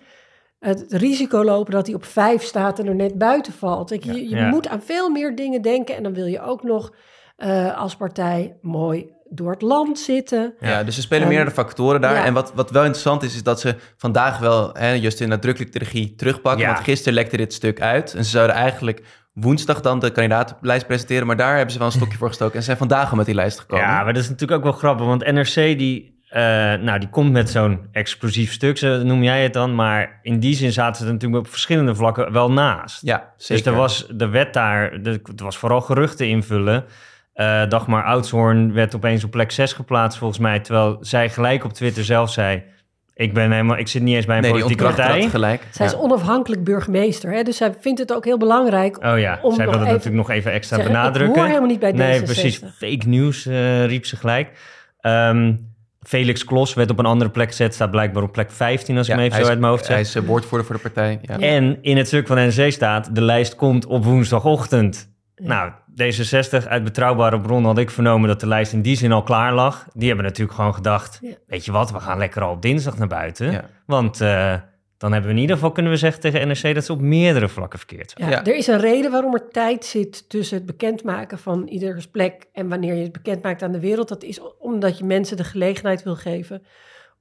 het 0.60 0.86
risico 0.90 1.44
lopen 1.44 1.74
dat 1.74 1.86
hij 1.86 1.96
op 1.96 2.06
vijf 2.06 2.44
staat 2.44 2.80
en 2.80 2.88
er 2.88 2.96
net 2.96 3.18
buiten 3.18 3.54
valt. 3.54 3.90
Kijk, 3.90 4.04
je 4.04 4.30
je 4.30 4.36
Ja. 4.36 4.50
moet 4.50 4.68
aan 4.68 4.82
veel 4.82 5.10
meer 5.10 5.36
dingen 5.36 5.62
denken... 5.62 5.96
en 5.96 6.04
dan 6.04 6.14
wil 6.14 6.26
je 6.26 6.42
ook 6.42 6.64
nog 6.64 6.94
eh, 7.36 7.78
als 7.78 7.96
partij 7.96 8.58
mooi 8.62 9.10
door 9.30 9.52
het 9.52 9.62
land 9.62 10.00
zitten. 10.00 10.54
Ja, 10.60 10.84
dus 10.84 10.98
er 10.98 11.04
spelen 11.04 11.28
meerdere 11.28 11.52
factoren 11.52 12.02
daar. 12.02 12.16
ja. 12.16 12.26
En 12.26 12.34
wat, 12.34 12.54
wat 12.56 12.72
wel 12.72 12.84
interessant 12.84 13.24
is, 13.24 13.36
is 13.36 13.44
dat 13.44 13.60
ze 13.60 13.76
vandaag 13.98 14.40
wel 14.40 14.70
hè, 14.74 14.92
Justin 14.92 15.30
nadrukkelijk 15.30 15.74
de 15.74 15.80
regie 15.80 16.16
terugpakken. 16.16 16.62
Ja. 16.66 16.74
Want 16.74 16.84
gisteren 16.84 17.14
lekte 17.14 17.38
dit 17.38 17.54
stuk 17.54 17.82
uit. 17.82 18.14
En 18.14 18.24
ze 18.24 18.30
zouden 18.30 18.56
eigenlijk 18.56 19.02
woensdag 19.34 19.82
dan 19.82 20.00
de 20.00 20.12
kandidatenlijst 20.12 20.88
presenteren. 20.88 21.28
Maar 21.28 21.38
daar 21.38 21.56
hebben 21.56 21.72
ze 21.72 21.78
wel 21.78 21.88
een 21.88 21.94
stokje 21.94 22.18
voor 22.18 22.28
gestoken. 22.28 22.56
En 22.56 22.64
zijn 22.64 22.78
vandaag 22.78 23.12
al 23.12 23.18
met 23.18 23.26
die 23.26 23.36
lijst 23.36 23.60
gekomen. 23.60 23.86
Ja, 23.86 24.04
maar 24.04 24.14
dat 24.14 24.24
is 24.24 24.30
natuurlijk 24.30 24.58
ook 24.58 24.64
wel 24.64 24.80
grappig, 24.80 25.06
want 25.06 25.32
NRC 25.32 25.54
die, 25.78 26.20
eh, 26.28 26.42
nou, 26.74 27.00
die 27.00 27.10
komt 27.10 27.32
met 27.32 27.50
zo'n 27.50 27.88
explosief 27.92 28.52
stuk, 28.52 28.78
zo 28.78 29.04
noem 29.04 29.24
jij 29.24 29.44
het 29.44 29.54
dan. 29.54 29.76
Maar 29.76 30.20
in 30.22 30.40
die 30.40 30.56
zin 30.56 30.72
zaten 30.72 31.06
ze 31.06 31.12
natuurlijk 31.12 31.46
op 31.46 31.52
verschillende 31.52 31.96
vlakken 31.96 32.32
wel 32.32 32.52
naast. 32.52 33.02
Ja, 33.02 33.34
zeker. 33.38 33.64
Dus 33.64 33.74
er 33.74 33.80
was 33.80 34.08
de 34.10 34.28
wet 34.28 34.54
daar, 34.54 34.92
het 34.92 35.40
was 35.42 35.58
vooral 35.58 35.82
geruchten 35.82 36.28
invullen. 36.28 36.86
Eh, 37.34 37.68
Dagmar 37.70 38.04
Oudshoorn 38.04 38.74
werd 38.74 38.96
opeens 38.96 39.24
op 39.24 39.32
plek 39.32 39.52
6 39.52 39.74
geplaatst 39.74 40.18
volgens 40.18 40.40
mij. 40.40 40.60
Terwijl 40.60 40.98
zij 41.00 41.30
gelijk 41.30 41.64
op 41.64 41.74
Twitter 41.74 42.04
zelf 42.04 42.32
zei... 42.32 42.64
Ik, 43.14 43.34
ben 43.34 43.52
helemaal, 43.52 43.78
ik 43.78 43.88
zit 43.88 44.02
niet 44.02 44.16
eens 44.16 44.26
bij 44.26 44.36
een 44.36 44.42
Nee, 44.42 44.52
politieke 44.52 44.84
partij. 44.84 45.22
gelijk. 45.30 45.68
Zij 45.72 45.86
is 45.86 45.96
onafhankelijk 45.96 46.64
burgemeester. 46.64 47.32
Hè? 47.32 47.44
Dus 47.44 47.58
zij 47.58 47.74
vindt 47.80 48.00
het 48.00 48.14
ook 48.14 48.26
heel 48.26 48.38
belangrijk 48.38 48.98
Oh 49.06 49.20
ja, 49.20 49.40
om 49.42 49.54
zij 49.56 49.66
nog 49.66 49.74
wilde 49.74 49.78
het 49.78 49.78
even 49.80 49.92
natuurlijk 49.94 50.16
nog 50.28 50.30
even 50.30 50.52
extra 50.52 50.76
zeggen, 50.76 50.94
benadrukken. 50.96 51.30
Ik 51.30 51.36
hoor 51.40 51.48
helemaal 51.48 51.70
niet 51.70 51.80
bij 51.80 51.92
Nee, 51.92 52.20
D66. 52.20 52.24
precies. 52.24 52.58
Fake 52.78 53.08
news 53.08 53.46
eh, 53.46 53.86
riep 53.86 54.06
ze 54.06 54.16
gelijk. 54.16 54.50
Ehm, 55.00 55.54
Felix 56.02 56.44
Klos 56.46 56.74
werd 56.74 56.90
op 56.92 57.00
een 57.00 57.06
andere 57.06 57.30
plek 57.32 57.48
gezet. 57.48 57.74
Staat 57.74 57.92
blijkbaar 57.92 58.24
op 58.24 58.32
plek 58.32 58.52
15 58.52 58.98
als 58.98 59.10
ik 59.10 59.16
me 59.16 59.22
even 59.22 59.36
zo 59.36 59.42
is- 59.42 59.50
uit 59.50 59.60
mijn 59.60 59.72
hoofd 59.72 59.86
zeg. 59.86 59.94
Hij 59.94 60.04
is 60.04 60.16
eh, 60.16 60.24
woordvoerder 60.24 60.68
voor 60.68 60.76
de 60.76 60.82
partij. 60.82 61.20
Ja. 61.22 61.40
En 61.40 61.78
in 61.82 61.98
het 61.98 62.08
stuk 62.08 62.28
van 62.28 62.38
NRC 62.38 62.72
staat... 62.72 63.16
de 63.16 63.22
lijst 63.22 63.56
komt 63.56 63.86
op 63.86 64.04
woensdagochtend. 64.06 65.11
Nou, 65.48 65.72
D66 66.02 66.68
uit 66.68 66.84
betrouwbare 66.84 67.42
bron 67.42 67.66
had 67.66 67.78
ik 67.78 67.90
vernomen... 67.90 68.28
dat 68.28 68.40
de 68.40 68.48
lijst 68.48 68.74
in 68.74 68.82
die 68.82 68.96
zin 68.98 69.12
al 69.12 69.24
klaar 69.24 69.54
lag. 69.54 69.88
Die 69.94 70.08
hebben 70.08 70.26
natuurlijk 70.26 70.56
gewoon 70.56 70.74
gedacht... 70.74 71.20
Ja. 71.22 71.30
weet 71.48 71.66
je 71.66 71.72
wat, 71.72 71.92
we 71.92 72.00
gaan 72.00 72.18
lekker 72.18 72.42
al 72.42 72.52
op 72.52 72.62
dinsdag 72.62 72.98
naar 72.98 73.08
buiten. 73.08 73.52
Ja. 73.52 73.70
Want 73.86 74.22
eh, 74.22 74.54
dan 74.98 75.12
hebben 75.12 75.30
we 75.30 75.36
in 75.36 75.42
ieder 75.42 75.56
geval, 75.56 75.72
kunnen 75.72 75.92
we 75.92 75.98
zeggen 75.98 76.22
tegen 76.22 76.48
NRC... 76.48 76.74
dat 76.76 76.86
ze 76.86 76.92
op 76.94 77.02
meerdere 77.02 77.48
vlakken 77.50 77.80
verkeerd 77.80 78.14
zijn. 78.18 78.30
Ja, 78.30 78.36
Ja. 78.36 78.44
Er 78.46 78.56
is 78.56 78.68
een 78.68 78.80
reden 78.80 79.12
waarom 79.12 79.34
er 79.34 79.48
tijd 79.50 79.86
zit 79.86 80.30
tussen 80.30 80.58
het 80.58 80.66
bekendmaken 80.66 81.40
van 81.40 81.68
ieders 81.68 82.08
plek 82.08 82.48
en 82.54 82.70
wanneer 82.70 82.94
je 82.96 83.04
het 83.04 83.12
bekendmaakt 83.12 83.62
aan 83.64 83.72
de 83.72 83.80
wereld. 83.80 84.08
Dat 84.10 84.24
is 84.24 84.40
omdat 84.60 84.98
je 84.98 85.04
mensen 85.06 85.38
de 85.38 85.44
gelegenheid 85.44 86.04
wil 86.04 86.16
geven 86.16 86.64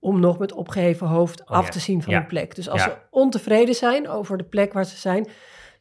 om 0.01 0.21
nog 0.21 0.39
met 0.39 0.53
opgeheven 0.53 1.07
hoofd 1.07 1.41
Oh 1.41 1.47
af 1.57 1.65
ja. 1.65 1.71
te 1.71 1.81
zien 1.81 2.03
van 2.03 2.13
Ja. 2.13 2.19
hun 2.19 2.29
plek. 2.29 2.55
Dus 2.55 2.69
als 2.69 2.85
Ja. 2.85 2.89
ze 2.91 2.97
ontevreden 3.11 3.75
zijn 3.75 4.09
over 4.09 4.39
de 4.39 4.45
plek 4.45 4.73
waar 4.73 4.85
ze 4.85 4.97
zijn, 4.97 5.29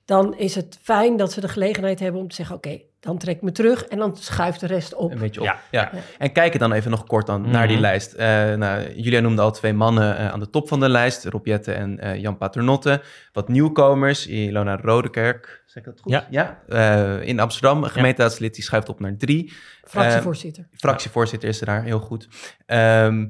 dan 0.09 0.37
is 0.37 0.55
het 0.55 0.77
fijn 0.81 1.17
dat 1.17 1.31
ze 1.31 1.41
de 1.41 1.47
gelegenheid 1.47 1.99
hebben 1.99 2.21
om 2.21 2.27
te 2.27 2.35
zeggen: 2.35 2.55
Oké, 2.55 2.79
dan 2.99 3.17
trek 3.17 3.35
ik 3.35 3.41
me 3.41 3.51
terug 3.51 3.83
en 3.85 3.97
dan 3.97 4.17
schuift 4.17 4.59
de 4.59 4.67
rest 4.67 4.93
op. 4.95 5.11
Een 5.11 5.17
beetje 5.17 5.39
op. 5.39 5.45
Ja. 5.45 5.59
Ja. 5.71 5.91
En 6.17 6.31
kijken 6.31 6.59
dan 6.59 6.71
even 6.71 6.91
nog 6.91 7.03
kort 7.05 7.25
dan 7.25 7.49
naar 7.49 7.67
die 7.67 7.75
Mhm. 7.75 7.85
lijst. 7.85 8.13
Eh 8.13 8.53
nou, 8.53 8.93
Julia 8.93 9.19
noemde 9.19 9.41
al 9.41 9.51
twee 9.51 9.73
mannen 9.73 10.17
eh, 10.17 10.31
aan 10.31 10.39
de 10.39 10.49
top 10.49 10.67
van 10.67 10.79
de 10.79 10.89
lijst. 10.89 11.25
Rob 11.25 11.45
Jetten 11.45 11.75
en 11.75 11.99
eh, 11.99 12.21
Jan 12.21 12.37
Paternotte. 12.37 13.01
Wat 13.31 13.47
nieuwkomers. 13.47 14.27
Ilona 14.27 14.75
Rodekerk, 14.81 15.63
zeg 15.65 15.83
ik 15.83 15.89
dat 15.89 15.99
goed? 16.01 16.25
Ja. 16.29 16.59
Eh, 16.67 17.27
in 17.27 17.39
Amsterdam, 17.39 17.83
een 17.83 17.89
gemeenteraadslid, 17.89 18.55
die 18.55 18.63
schuift 18.63 18.89
op 18.89 18.99
naar 18.99 19.17
drie. 19.17 19.53
Fractievoorzitter. 19.83 20.67
Fractievoorzitter 20.77 21.49
is 21.49 21.57
ze 21.57 21.65
daar, 21.65 21.83
heel 21.83 21.99
goed. 21.99 22.27
Ehm, 22.65 23.27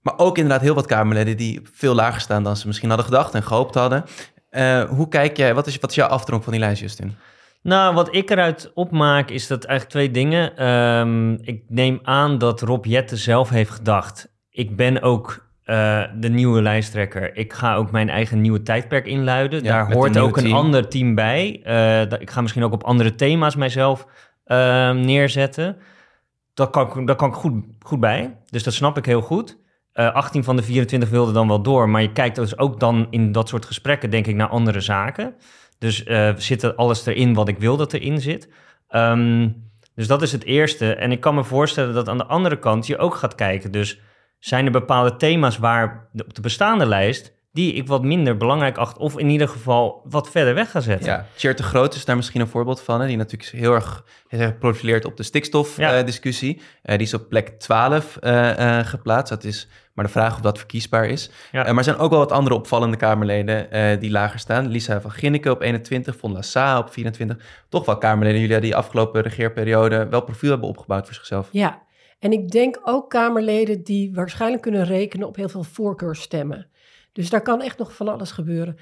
maar 0.00 0.14
ook 0.18 0.36
inderdaad 0.36 0.62
heel 0.62 0.74
wat 0.74 0.86
Kamerleden 0.86 1.36
die 1.36 1.60
veel 1.72 1.94
lager 1.94 2.20
staan 2.20 2.42
dan 2.42 2.56
ze 2.56 2.66
misschien 2.66 2.88
hadden 2.88 3.06
gedacht 3.06 3.34
en 3.34 3.42
gehoopt 3.42 3.74
hadden. 3.74 4.04
Eh, 4.52 4.82
hoe 4.84 5.08
kijk 5.08 5.36
jij, 5.36 5.54
wat 5.54 5.66
is, 5.66 5.78
wat 5.78 5.90
is 5.90 5.96
jouw 5.96 6.08
afdronk 6.08 6.42
van 6.42 6.52
die 6.52 6.60
lijst, 6.60 6.80
Justin? 6.80 7.14
Nou, 7.62 7.94
wat 7.94 8.14
ik 8.14 8.30
eruit 8.30 8.70
opmaak 8.74 9.30
is 9.30 9.46
dat 9.46 9.64
eigenlijk 9.64 9.90
twee 9.96 10.10
dingen. 10.24 10.56
Ehm, 10.56 11.32
ik 11.32 11.62
neem 11.68 11.98
aan 12.02 12.38
dat 12.38 12.60
Rob 12.60 12.84
Jetten 12.84 13.16
zelf 13.18 13.48
heeft 13.48 13.70
gedacht... 13.70 14.32
ik 14.50 14.76
ben 14.76 15.02
ook 15.02 15.46
eh, 15.64 16.02
de 16.16 16.28
nieuwe 16.28 16.62
lijsttrekker. 16.62 17.36
Ik 17.36 17.52
ga 17.52 17.74
ook 17.74 17.90
mijn 17.90 18.08
eigen 18.08 18.40
nieuwe 18.40 18.62
tijdperk 18.62 19.06
inluiden. 19.06 19.62
Ja, 19.62 19.70
Daar 19.72 19.86
een 19.86 19.92
hoort 19.92 20.18
ook 20.18 20.36
een 20.36 20.42
team. 20.42 20.54
ander 20.56 20.88
team 20.88 21.14
bij. 21.14 21.60
Eh, 21.64 22.08
dat- 22.08 22.20
ik 22.20 22.30
ga 22.30 22.40
misschien 22.40 22.64
ook 22.64 22.72
op 22.72 22.84
andere 22.84 23.14
thema's 23.14 23.56
mijzelf 23.56 24.06
ehm, 24.44 25.00
neerzetten. 25.00 25.76
Dat 26.54 26.70
kan, 26.70 26.98
ik- 27.00 27.06
daar 27.06 27.16
kan 27.16 27.28
ik 27.28 27.34
goed, 27.34 27.64
goed 27.80 28.00
bij. 28.00 28.36
Dus 28.50 28.62
dat 28.62 28.72
snap 28.74 28.96
ik 28.98 29.06
heel 29.06 29.20
goed. 29.22 29.58
Eh 29.92 30.14
18 30.14 30.44
van 30.44 30.56
de 30.56 30.62
24 30.62 31.10
wilden 31.10 31.34
dan 31.34 31.48
wel 31.48 31.62
door. 31.62 31.88
Maar 31.88 32.02
je 32.02 32.12
kijkt 32.12 32.36
dus 32.36 32.58
ook 32.58 32.80
dan 32.80 33.06
in 33.10 33.32
dat 33.32 33.48
soort 33.48 33.66
gesprekken, 33.66 34.10
denk 34.10 34.26
ik, 34.26 34.34
naar 34.34 34.48
andere 34.48 34.80
zaken. 34.80 35.34
Dus 35.78 36.04
eh, 36.04 36.32
zit 36.36 36.62
er 36.62 36.74
alles 36.74 37.06
erin 37.06 37.34
wat 37.34 37.48
ik 37.48 37.58
wil 37.58 37.76
dat 37.76 37.92
erin 37.92 38.20
zit? 38.20 38.48
Ehm, 38.88 39.48
dus 39.94 40.06
dat 40.06 40.22
is 40.22 40.32
het 40.32 40.44
eerste. 40.44 40.94
En 40.94 41.12
ik 41.12 41.20
kan 41.20 41.34
me 41.34 41.44
voorstellen 41.44 41.94
dat 41.94 42.08
aan 42.08 42.18
de 42.18 42.26
andere 42.26 42.58
kant 42.58 42.86
je 42.86 42.98
ook 42.98 43.14
gaat 43.14 43.34
kijken. 43.34 43.72
Dus 43.72 44.00
zijn 44.38 44.64
er 44.64 44.72
bepaalde 44.72 45.16
thema's 45.16 45.58
waar 45.58 46.08
op 46.12 46.34
de 46.34 46.40
bestaande 46.40 46.86
lijst 46.86 47.32
die 47.52 47.72
ik 47.72 47.86
wat 47.86 48.02
minder 48.02 48.36
belangrijk 48.36 48.76
acht, 48.76 48.98
of 48.98 49.18
in 49.18 49.28
ieder 49.28 49.48
geval 49.48 50.00
wat 50.04 50.30
verder 50.30 50.54
weg 50.54 50.70
ga 50.70 50.80
zetten? 50.80 51.26
Ja, 51.36 51.52
de 51.52 51.62
Groot 51.62 51.94
is 51.94 52.04
daar 52.04 52.16
misschien 52.16 52.40
een 52.40 52.46
voorbeeld 52.46 52.80
van. 52.80 53.00
Hè, 53.00 53.06
die 53.06 53.16
natuurlijk 53.16 53.50
heel 53.50 53.72
erg, 53.74 54.04
profileert 54.58 55.04
op 55.04 55.16
de 55.16 55.22
Ja. 55.22 55.28
stikstofdiscussie. 55.28 56.60
Eh 56.82 56.96
die 56.96 57.06
is 57.06 57.14
op 57.14 57.28
plek 57.28 57.48
12 57.48 58.16
eh, 58.16 58.78
eh, 58.78 58.86
geplaatst. 58.86 59.28
Dat 59.28 59.44
is 59.44 59.68
maar 59.94 60.04
de 60.04 60.10
vraag 60.10 60.34
of 60.34 60.40
dat 60.40 60.58
verkiesbaar 60.58 61.06
is. 61.06 61.30
Ja. 61.52 61.60
Eh, 61.60 61.68
maar 61.68 61.78
er 61.78 61.84
zijn 61.84 61.96
ook 61.96 62.10
wel 62.10 62.18
wat 62.18 62.32
andere 62.32 62.56
opvallende 62.56 62.96
Kamerleden 62.96 63.70
eh, 63.70 64.00
die 64.00 64.10
lager 64.10 64.38
staan. 64.38 64.66
Lisa 64.68 65.00
van 65.00 65.10
Ginneke 65.10 65.50
op 65.50 65.60
21, 65.62 66.16
Von 66.16 66.32
Lassa 66.32 66.78
op 66.78 66.92
24. 66.92 67.64
Toch 67.68 67.86
wel 67.86 67.98
Kamerleden, 67.98 68.40
Julia, 68.40 68.60
die 68.60 68.76
afgelopen 68.76 69.22
regeerperiode 69.22 70.08
wel 70.08 70.22
profiel 70.22 70.50
hebben 70.50 70.68
opgebouwd 70.68 71.04
voor 71.04 71.14
zichzelf. 71.14 71.48
Ja, 71.52 71.82
en 72.18 72.32
ik 72.32 72.50
denk 72.50 72.80
ook 72.84 73.10
Kamerleden 73.10 73.82
die 73.82 74.14
waarschijnlijk 74.14 74.62
kunnen 74.62 74.84
rekenen 74.84 75.26
op 75.26 75.36
heel 75.36 75.48
veel 75.48 75.62
voorkeurstemmen. 75.64 76.66
Dus 77.12 77.30
daar 77.30 77.42
kan 77.42 77.62
echt 77.62 77.78
nog 77.78 77.94
van 77.96 78.08
alles 78.08 78.30
gebeuren. 78.30 78.76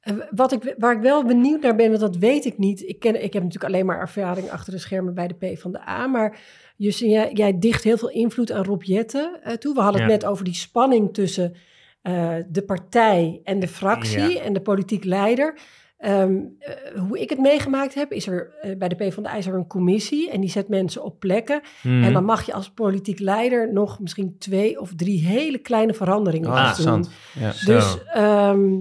Eh, 0.00 0.14
Wat 0.30 0.52
ik, 0.52 0.74
waar 0.78 0.94
ik 0.96 1.02
wel 1.02 1.24
benieuwd 1.24 1.60
naar 1.60 1.76
ben, 1.76 1.88
want 1.88 2.00
dat 2.00 2.16
weet 2.16 2.44
ik 2.44 2.58
niet. 2.58 2.82
Ik, 2.88 2.98
ken, 2.98 3.14
ik 3.24 3.32
heb 3.32 3.42
natuurlijk 3.42 3.72
alleen 3.72 3.86
maar 3.86 4.00
ervaring 4.00 4.50
achter 4.50 4.72
de 4.72 4.78
schermen 4.78 5.14
bij 5.14 5.28
de 5.28 5.34
P 5.54 5.58
van 5.58 5.72
de 5.72 5.88
A. 5.88 6.06
Maar 6.06 6.38
Justin, 6.76 7.10
jij, 7.10 7.30
jij 7.32 7.58
dicht 7.58 7.84
heel 7.84 7.96
veel 7.98 8.10
invloed 8.10 8.52
aan 8.52 8.64
Rob 8.64 8.82
Jetten 8.82 9.40
eh, 9.42 9.52
toe. 9.52 9.74
We 9.74 9.80
hadden 9.80 10.00
het 10.02 10.10
net 10.10 10.24
over 10.24 10.44
die 10.44 10.54
spanning 10.54 11.14
tussen 11.14 11.54
eh, 12.02 12.34
de 12.48 12.62
partij 12.62 13.40
en 13.44 13.58
de 13.58 13.68
fractie 13.68 14.34
Ja. 14.34 14.40
en 14.40 14.52
de 14.52 14.60
politiek 14.60 15.04
leider. 15.04 15.58
Ehm, 15.96 16.36
eh, 16.58 17.00
hoe 17.00 17.20
ik 17.20 17.30
het 17.30 17.38
meegemaakt 17.38 17.94
heb, 17.94 18.12
is 18.12 18.26
er 18.26 18.54
eh, 18.60 18.76
bij 18.76 18.88
de 18.88 19.06
P 19.08 19.12
van 19.12 19.22
de 19.22 19.28
A 19.28 19.36
is 19.36 19.46
er 19.46 19.54
een 19.54 19.66
commissie 19.66 20.30
en 20.30 20.40
die 20.40 20.50
zet 20.50 20.68
mensen 20.68 21.04
op 21.04 21.20
plekken. 21.20 21.60
Hmm. 21.80 22.02
En 22.02 22.12
dan 22.12 22.24
mag 22.24 22.46
je 22.46 22.52
als 22.52 22.70
politiek 22.70 23.18
leider 23.18 23.72
nog 23.72 24.00
misschien 24.00 24.36
twee 24.38 24.80
of 24.80 24.94
drie 24.96 25.26
hele 25.26 25.58
kleine 25.58 25.94
veranderingen 25.94 26.50
Oh, 26.50 26.76
doen. 26.76 27.06
Ja. 27.38 27.52
Dus, 27.64 28.04
ehm, 28.04 28.72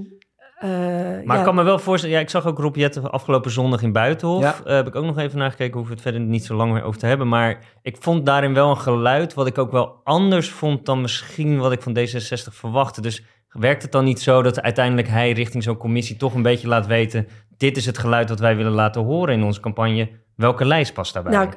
eh, 0.56 0.70
Maar 0.70 1.24
ja, 1.26 1.38
ik 1.38 1.44
kan 1.44 1.56
me 1.56 1.64
wel 1.64 1.80
voorstellen, 1.80 2.16
ja, 2.16 2.22
ik 2.22 2.30
zag 2.30 2.46
ook 2.46 2.58
Rob 2.58 2.76
Jetten 2.76 3.12
afgelopen 3.12 3.52
zondag 3.52 3.82
in 3.82 3.92
Buitenhof. 3.92 4.42
Ja. 4.42 4.56
Eh, 4.66 4.76
heb 4.76 4.88
ik 4.88 4.96
ook 4.96 5.06
nog 5.06 5.18
even 5.18 5.38
nagekeken, 5.38 5.74
hoeven 5.74 5.96
we 5.96 6.02
het 6.02 6.12
verder 6.12 6.30
niet 6.30 6.46
zo 6.46 6.56
lang 6.56 6.74
meer 6.74 6.84
over 6.84 7.00
te 7.00 7.06
hebben. 7.06 7.28
Maar 7.28 7.60
ik 7.82 7.98
vond 8.00 8.26
daarin 8.26 8.54
wel 8.54 8.70
een 8.70 8.78
geluid 8.78 9.34
wat 9.34 9.48
ik 9.48 9.58
ook 9.58 9.72
wel 9.72 10.02
anders 10.04 10.50
vond 10.50 10.86
dan 10.86 11.02
misschien 11.02 11.58
wat 11.58 11.72
ik 11.72 11.82
van 11.82 11.98
D66 11.98 12.54
verwachtte. 12.54 13.02
Dus 13.02 13.24
werkt 13.60 13.82
het 13.82 13.92
dan 13.92 14.04
niet 14.04 14.20
zo 14.20 14.42
dat 14.42 14.62
uiteindelijk 14.62 15.08
hij 15.08 15.32
richting 15.32 15.64
zo'n 15.64 15.78
commissie 15.78 16.16
toch 16.16 16.34
een 16.34 16.42
beetje 16.42 16.68
laat 16.68 16.88
weten... 16.88 17.28
dit 17.58 17.78
is 17.78 17.86
het 17.86 17.98
geluid 17.98 18.28
dat 18.28 18.40
wij 18.40 18.56
willen 18.56 18.72
laten 18.72 19.02
horen 19.04 19.34
in 19.34 19.44
onze 19.44 19.60
campagne. 19.60 20.10
Welke 20.36 20.66
lijst 20.66 20.94
past 20.94 21.14
daarbij? 21.14 21.34
nou, 21.34 21.50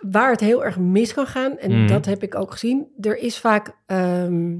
waar 0.00 0.30
het 0.30 0.40
heel 0.40 0.64
erg 0.64 0.78
mis 0.78 1.14
kan 1.14 1.26
gaan, 1.26 1.58
en 1.58 1.78
Mhm. 1.78 1.86
dat 1.86 2.04
heb 2.04 2.22
ik 2.22 2.34
ook 2.34 2.50
gezien, 2.50 2.86
er 3.00 3.18
is 3.18 3.38
vaak, 3.38 3.76
ehm, 3.86 4.54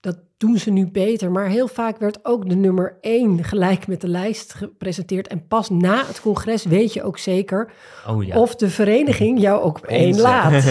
dat 0.00 0.18
doen 0.36 0.58
ze 0.58 0.70
nu 0.70 0.90
beter, 0.90 1.30
maar 1.30 1.46
heel 1.48 1.68
vaak 1.68 1.98
werd 1.98 2.18
ook 2.24 2.48
de 2.48 2.54
nummer 2.54 2.98
één 3.00 3.44
gelijk 3.44 3.86
met 3.86 4.00
de 4.00 4.08
lijst 4.08 4.54
gepresenteerd. 4.54 5.28
En 5.28 5.46
pas 5.46 5.70
na 5.70 6.04
het 6.06 6.20
congres 6.20 6.64
weet 6.64 6.92
je 6.92 7.02
ook 7.02 7.18
zeker 7.18 7.70
oh 8.08 8.24
ja. 8.24 8.36
of 8.38 8.54
de 8.54 8.68
vereniging 8.68 9.40
jou 9.40 9.60
ook 9.62 9.78
op 9.78 9.84
één 9.84 10.20
laat. 10.20 10.64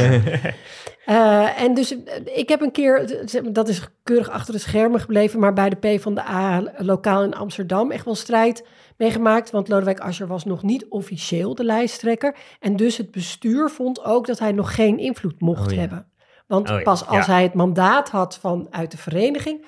Eh, 1.06 1.62
en 1.62 1.74
dus 1.74 2.04
eh, 2.04 2.22
ik 2.38 2.50
heb 2.50 2.62
een 2.62 2.72
keer, 2.72 3.26
dat 3.52 3.68
is 3.68 3.82
keurig 4.04 4.30
achter 4.30 4.54
de 4.54 4.60
schermen 4.60 5.00
gebleven, 5.00 5.40
maar 5.40 5.54
bij 5.54 5.70
de 5.70 5.96
P 5.98 6.02
van 6.02 6.16
de 6.16 6.22
A 6.22 6.64
lokaal 6.78 7.24
in 7.24 7.36
Amsterdam 7.36 7.92
echt 7.92 8.06
wel 8.06 8.16
strijd 8.16 8.66
meegemaakt. 8.98 9.52
Want 9.52 9.68
Lodewijk 9.68 10.00
Asscher 10.00 10.28
was 10.28 10.46
nog 10.46 10.64
niet 10.64 10.86
officieel 10.90 11.56
de 11.56 11.64
lijsttrekker. 11.64 12.36
En 12.60 12.76
dus 12.76 12.98
het 12.98 13.12
bestuur 13.12 13.70
vond 13.70 14.04
ook 14.04 14.28
dat 14.28 14.40
hij 14.40 14.52
nog 14.52 14.76
geen 14.76 14.98
invloed 14.98 15.40
mocht 15.42 15.66
Oh 15.68 15.74
ja. 15.74 15.80
hebben. 15.80 16.08
Want 16.48 16.70
Oh 16.70 16.78
ja, 16.78 16.82
pas 16.84 17.06
als 17.08 17.26
ja. 17.26 17.32
hij 17.34 17.44
het 17.44 17.54
mandaat 17.54 18.10
had 18.10 18.38
vanuit 18.38 18.92
de 18.92 18.98
vereniging. 18.98 19.66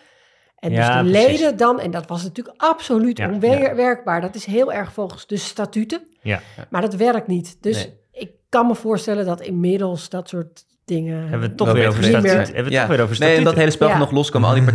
En 0.56 0.72
Ja, 0.72 1.02
dus 1.04 1.12
de 1.12 1.12
precies. 1.20 1.40
leden 1.40 1.58
dan, 1.58 1.80
en 1.80 1.92
dat 1.92 2.08
was 2.08 2.24
natuurlijk 2.24 2.62
absoluut 2.62 3.20
onwerkbaar. 3.20 4.22
Dat 4.22 4.36
is 4.36 4.46
heel 4.46 4.74
erg 4.74 4.94
volgens 4.94 5.28
de 5.28 5.38
statuten. 5.38 6.08
Ja. 6.22 6.40
Maar 6.70 6.82
dat 6.82 6.94
werkt 6.96 7.28
niet. 7.28 7.58
Dus 7.62 7.76
Nee. 7.86 7.98
ik 8.12 8.32
kan 8.50 8.68
me 8.68 8.76
voorstellen 8.76 9.26
dat 9.26 9.42
inmiddels 9.42 10.10
dat 10.10 10.30
soort 10.30 10.66
dingen... 10.88 11.20
Hebben 11.20 11.40
we 11.40 11.46
het 11.46 11.58
toch 11.58 11.72
weer 11.72 11.88
over 11.88 12.04
statuut? 12.04 12.32
Hebben 12.32 12.52
we 12.54 12.60
het 12.62 12.70
Ja. 12.72 12.80
toch 12.80 12.90
weer 12.96 13.02
over 13.02 13.20
Nee, 13.20 13.44
dat 13.44 13.56
hele 13.56 13.72
spel 13.72 13.88
Ja. 13.88 13.94
kan 13.94 14.02
nog 14.02 14.12
loskomen. 14.12 14.50
Al 14.50 14.56
die 14.56 14.64
Ja. 14.64 14.72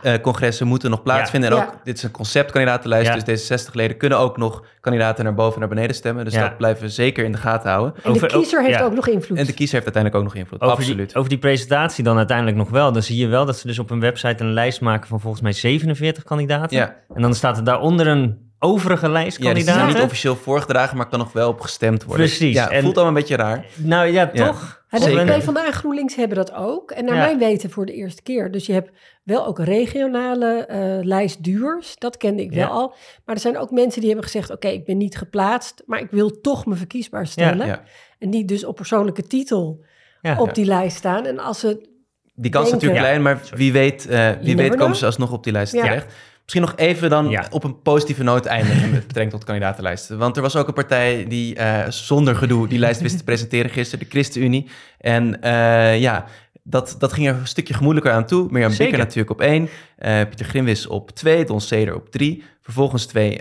partijcongressen 0.00 0.66
moeten 0.66 0.90
nog 0.90 1.02
plaatsvinden. 1.02 1.50
En 1.50 1.56
Ja. 1.56 1.62
ook, 1.62 1.74
dit 1.84 1.96
is 1.96 2.02
een 2.02 2.10
conceptkandidatenlijst, 2.10 3.06
Ja. 3.06 3.18
dus 3.18 3.24
D66-leden 3.24 3.96
kunnen 3.96 4.18
ook 4.18 4.36
nog 4.36 4.64
kandidaten 4.80 5.24
naar 5.24 5.34
boven 5.34 5.54
en 5.54 5.58
naar 5.60 5.68
beneden 5.68 5.96
stemmen. 5.96 6.24
Dus 6.24 6.34
Ja. 6.34 6.40
dat 6.42 6.56
blijven 6.56 6.82
we 6.82 6.88
zeker 6.88 7.24
in 7.24 7.32
de 7.32 7.38
gaten 7.38 7.70
houden. 7.70 7.94
En 8.02 8.10
Over- 8.10 8.28
de 8.28 8.34
kiezer 8.34 8.62
heeft 8.62 8.78
ja. 8.78 8.84
ook 8.84 8.94
nog 8.94 9.08
invloed. 9.08 9.38
En 9.38 9.44
de 9.46 9.52
kiezer 9.52 9.74
heeft 9.74 9.94
uiteindelijk 9.94 10.14
ook 10.24 10.32
nog 10.32 10.42
invloed. 10.42 10.60
Over 10.60 10.76
Absoluut. 10.76 11.08
Die, 11.08 11.16
over 11.16 11.30
die 11.30 11.38
presentatie 11.38 12.04
dan 12.04 12.16
uiteindelijk 12.16 12.56
nog 12.56 12.70
wel. 12.70 12.92
Dan 12.92 13.02
zie 13.02 13.16
je 13.16 13.26
wel 13.26 13.44
dat 13.44 13.58
ze 13.58 13.66
dus 13.66 13.78
op 13.78 13.90
een 13.90 14.00
website 14.00 14.44
een 14.44 14.52
lijst 14.52 14.80
maken 14.80 15.08
van 15.08 15.20
volgens 15.20 15.42
mij 15.42 15.52
47 15.52 16.22
kandidaten. 16.24 16.76
Ja. 16.76 16.94
En 17.14 17.22
dan 17.22 17.34
staat 17.34 17.56
er 17.56 17.64
daaronder 17.64 18.06
een 18.06 18.44
overige 18.58 19.08
lijst 19.08 19.24
Ja, 19.24 19.44
dus 19.44 19.44
die 19.44 19.52
kandidaten. 19.52 19.80
zijn 19.80 19.94
niet 19.94 20.02
officieel 20.04 20.36
voorgedragen, 20.36 20.96
maar 20.96 21.06
kan 21.08 21.18
nog 21.18 21.32
wel 21.32 21.48
op 21.48 21.60
gestemd 21.60 22.04
worden. 22.04 22.26
Precies. 22.26 22.54
Ja, 22.54 22.70
En- 22.70 22.82
voelt 22.82 22.94
allemaal 22.96 23.14
een 23.14 23.20
beetje 23.20 23.36
raar. 23.36 23.64
Nou 23.74 24.06
ja, 24.06 24.30
Ja. 24.32 24.46
toch? 24.46 24.84
Ja, 24.98 25.04
de 25.06 25.10
Zeker. 25.12 25.38
PvdA 25.38 25.66
en 25.66 25.72
GroenLinks 25.72 26.14
hebben 26.16 26.36
dat 26.36 26.52
ook. 26.52 26.90
En 26.90 27.04
naar 27.04 27.14
Ja. 27.14 27.24
mijn 27.24 27.38
weten 27.38 27.70
voor 27.70 27.86
de 27.86 27.92
eerste 27.94 28.22
keer. 28.22 28.50
Dus 28.50 28.66
je 28.66 28.72
hebt 28.72 28.90
wel 29.22 29.46
ook 29.46 29.58
regionale 29.58 30.64
eh 30.66 30.98
lijstduurs. 31.04 31.96
Dat 31.98 32.16
kende 32.16 32.42
ik 32.42 32.54
Ja. 32.54 32.56
wel 32.66 32.70
al. 32.70 32.94
Maar 33.24 33.34
er 33.34 33.40
zijn 33.40 33.58
ook 33.58 33.70
mensen 33.70 34.00
die 34.00 34.10
hebben 34.10 34.30
gezegd... 34.30 34.50
oké, 34.50 34.68
ik 34.68 34.84
ben 34.84 34.96
niet 34.96 35.16
geplaatst... 35.16 35.82
maar 35.86 36.00
ik 36.00 36.10
wil 36.10 36.40
toch 36.40 36.66
me 36.66 36.74
verkiesbaar 36.74 37.26
stellen. 37.26 37.66
Ja. 37.66 37.82
En 38.18 38.30
die 38.30 38.44
dus 38.44 38.64
op 38.64 38.76
persoonlijke 38.76 39.22
titel 39.22 39.84
Ja. 40.22 40.40
op 40.40 40.54
die 40.54 40.64
lijst 40.64 40.96
staan. 40.96 41.26
En 41.26 41.38
als 41.38 41.60
ze... 41.60 41.94
Die 42.34 42.50
kans 42.50 42.66
is 42.66 42.72
natuurlijk 42.72 43.00
klein, 43.00 43.22
maar 43.22 43.42
wie 43.54 43.72
weet, 43.72 44.06
eh, 44.06 44.30
wie 44.42 44.56
weet 44.56 44.68
komen 44.68 44.84
know. 44.84 44.94
ze 44.94 45.06
alsnog 45.06 45.32
op 45.32 45.44
die 45.44 45.52
lijst 45.52 45.72
Ja. 45.72 45.82
terecht. 45.82 46.14
Misschien 46.46 46.64
nog 46.64 46.76
even 46.76 47.10
dan 47.10 47.28
Ja. 47.28 47.46
op 47.50 47.64
een 47.64 47.82
positieve 47.82 48.22
noot 48.22 48.46
eindigen 48.46 48.90
met 48.90 49.06
betrekking 49.06 49.30
tot 49.30 49.44
kandidatenlijsten. 49.44 50.18
Want 50.18 50.36
er 50.36 50.42
was 50.42 50.56
ook 50.56 50.68
een 50.68 50.74
partij 50.74 51.24
die 51.28 51.54
eh, 51.54 51.90
zonder 51.90 52.36
gedoe 52.36 52.68
die 52.68 52.78
lijst 52.78 53.00
wist 53.00 53.18
te 53.18 53.24
presenteren 53.30 53.70
gisteren, 53.70 54.04
de 54.04 54.10
ChristenUnie. 54.10 54.68
En 54.98 55.42
eh, 55.42 56.00
ja, 56.00 56.24
dat, 56.62 56.96
dat 56.98 57.12
ging 57.12 57.26
er 57.28 57.34
een 57.34 57.46
stukje 57.46 57.74
gemoedelijker 57.74 58.12
aan 58.12 58.26
toe. 58.26 58.48
Mirjam 58.50 58.70
Zeker. 58.70 58.84
Bikker 58.84 58.98
natuurlijk 58.98 59.30
op 59.30 59.40
één, 59.40 59.68
eh, 59.96 60.20
Pieter 60.28 60.46
Grimwis 60.46 60.86
op 60.86 61.10
twee, 61.10 61.44
Don 61.44 61.60
Seder 61.60 61.94
op 61.94 62.10
drie. 62.10 62.44
Vervolgens 62.60 63.06
twee 63.06 63.38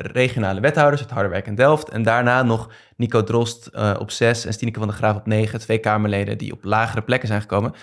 regionale 0.00 0.60
wethouders 0.60 1.02
uit 1.02 1.10
Harderwijk 1.10 1.46
en 1.46 1.54
Delft. 1.54 1.88
En 1.88 2.02
daarna 2.02 2.42
nog 2.42 2.70
Nico 2.96 3.22
Drost 3.22 3.70
op 3.98 4.10
zes 4.10 4.44
en 4.44 4.52
Stineke 4.52 4.78
van 4.78 4.88
der 4.88 4.96
Graaf 4.96 5.16
op 5.16 5.26
negen. 5.26 5.58
Twee 5.58 5.78
Kamerleden 5.78 6.38
die 6.38 6.52
op 6.52 6.64
lagere 6.64 7.02
plekken 7.02 7.28
zijn 7.28 7.40
gekomen. 7.40 7.74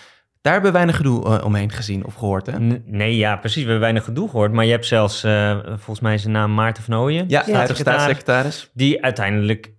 Daar 0.42 0.54
hebben 0.54 0.72
we 0.72 0.78
weinig 0.78 0.96
gedoe 0.96 1.26
eh, 1.26 1.46
omheen 1.46 1.72
gezien 1.72 2.06
of 2.06 2.14
gehoord, 2.14 2.46
hè? 2.46 2.60
N- 2.60 2.84
Nee, 2.86 3.18
ja, 3.18 3.36
precies. 3.38 3.56
We 3.56 3.62
hebben 3.64 3.80
weinig 3.80 4.04
gedoe 4.04 4.30
gehoord. 4.30 4.52
Maar 4.52 4.66
je 4.66 4.72
hebt 4.72 4.86
zelfs, 4.86 5.24
eh, 5.24 5.60
volgens 5.66 6.00
mij 6.00 6.14
is 6.14 6.22
zijn 6.22 6.34
naam 6.34 6.54
Maarten 6.54 6.84
van 6.84 6.96
Ooyen. 6.96 7.26
Ja, 7.28 7.44
huidige 7.52 7.80
Staatssecretaris. 7.80 8.70
Die 8.74 9.04
uiteindelijk 9.04 9.74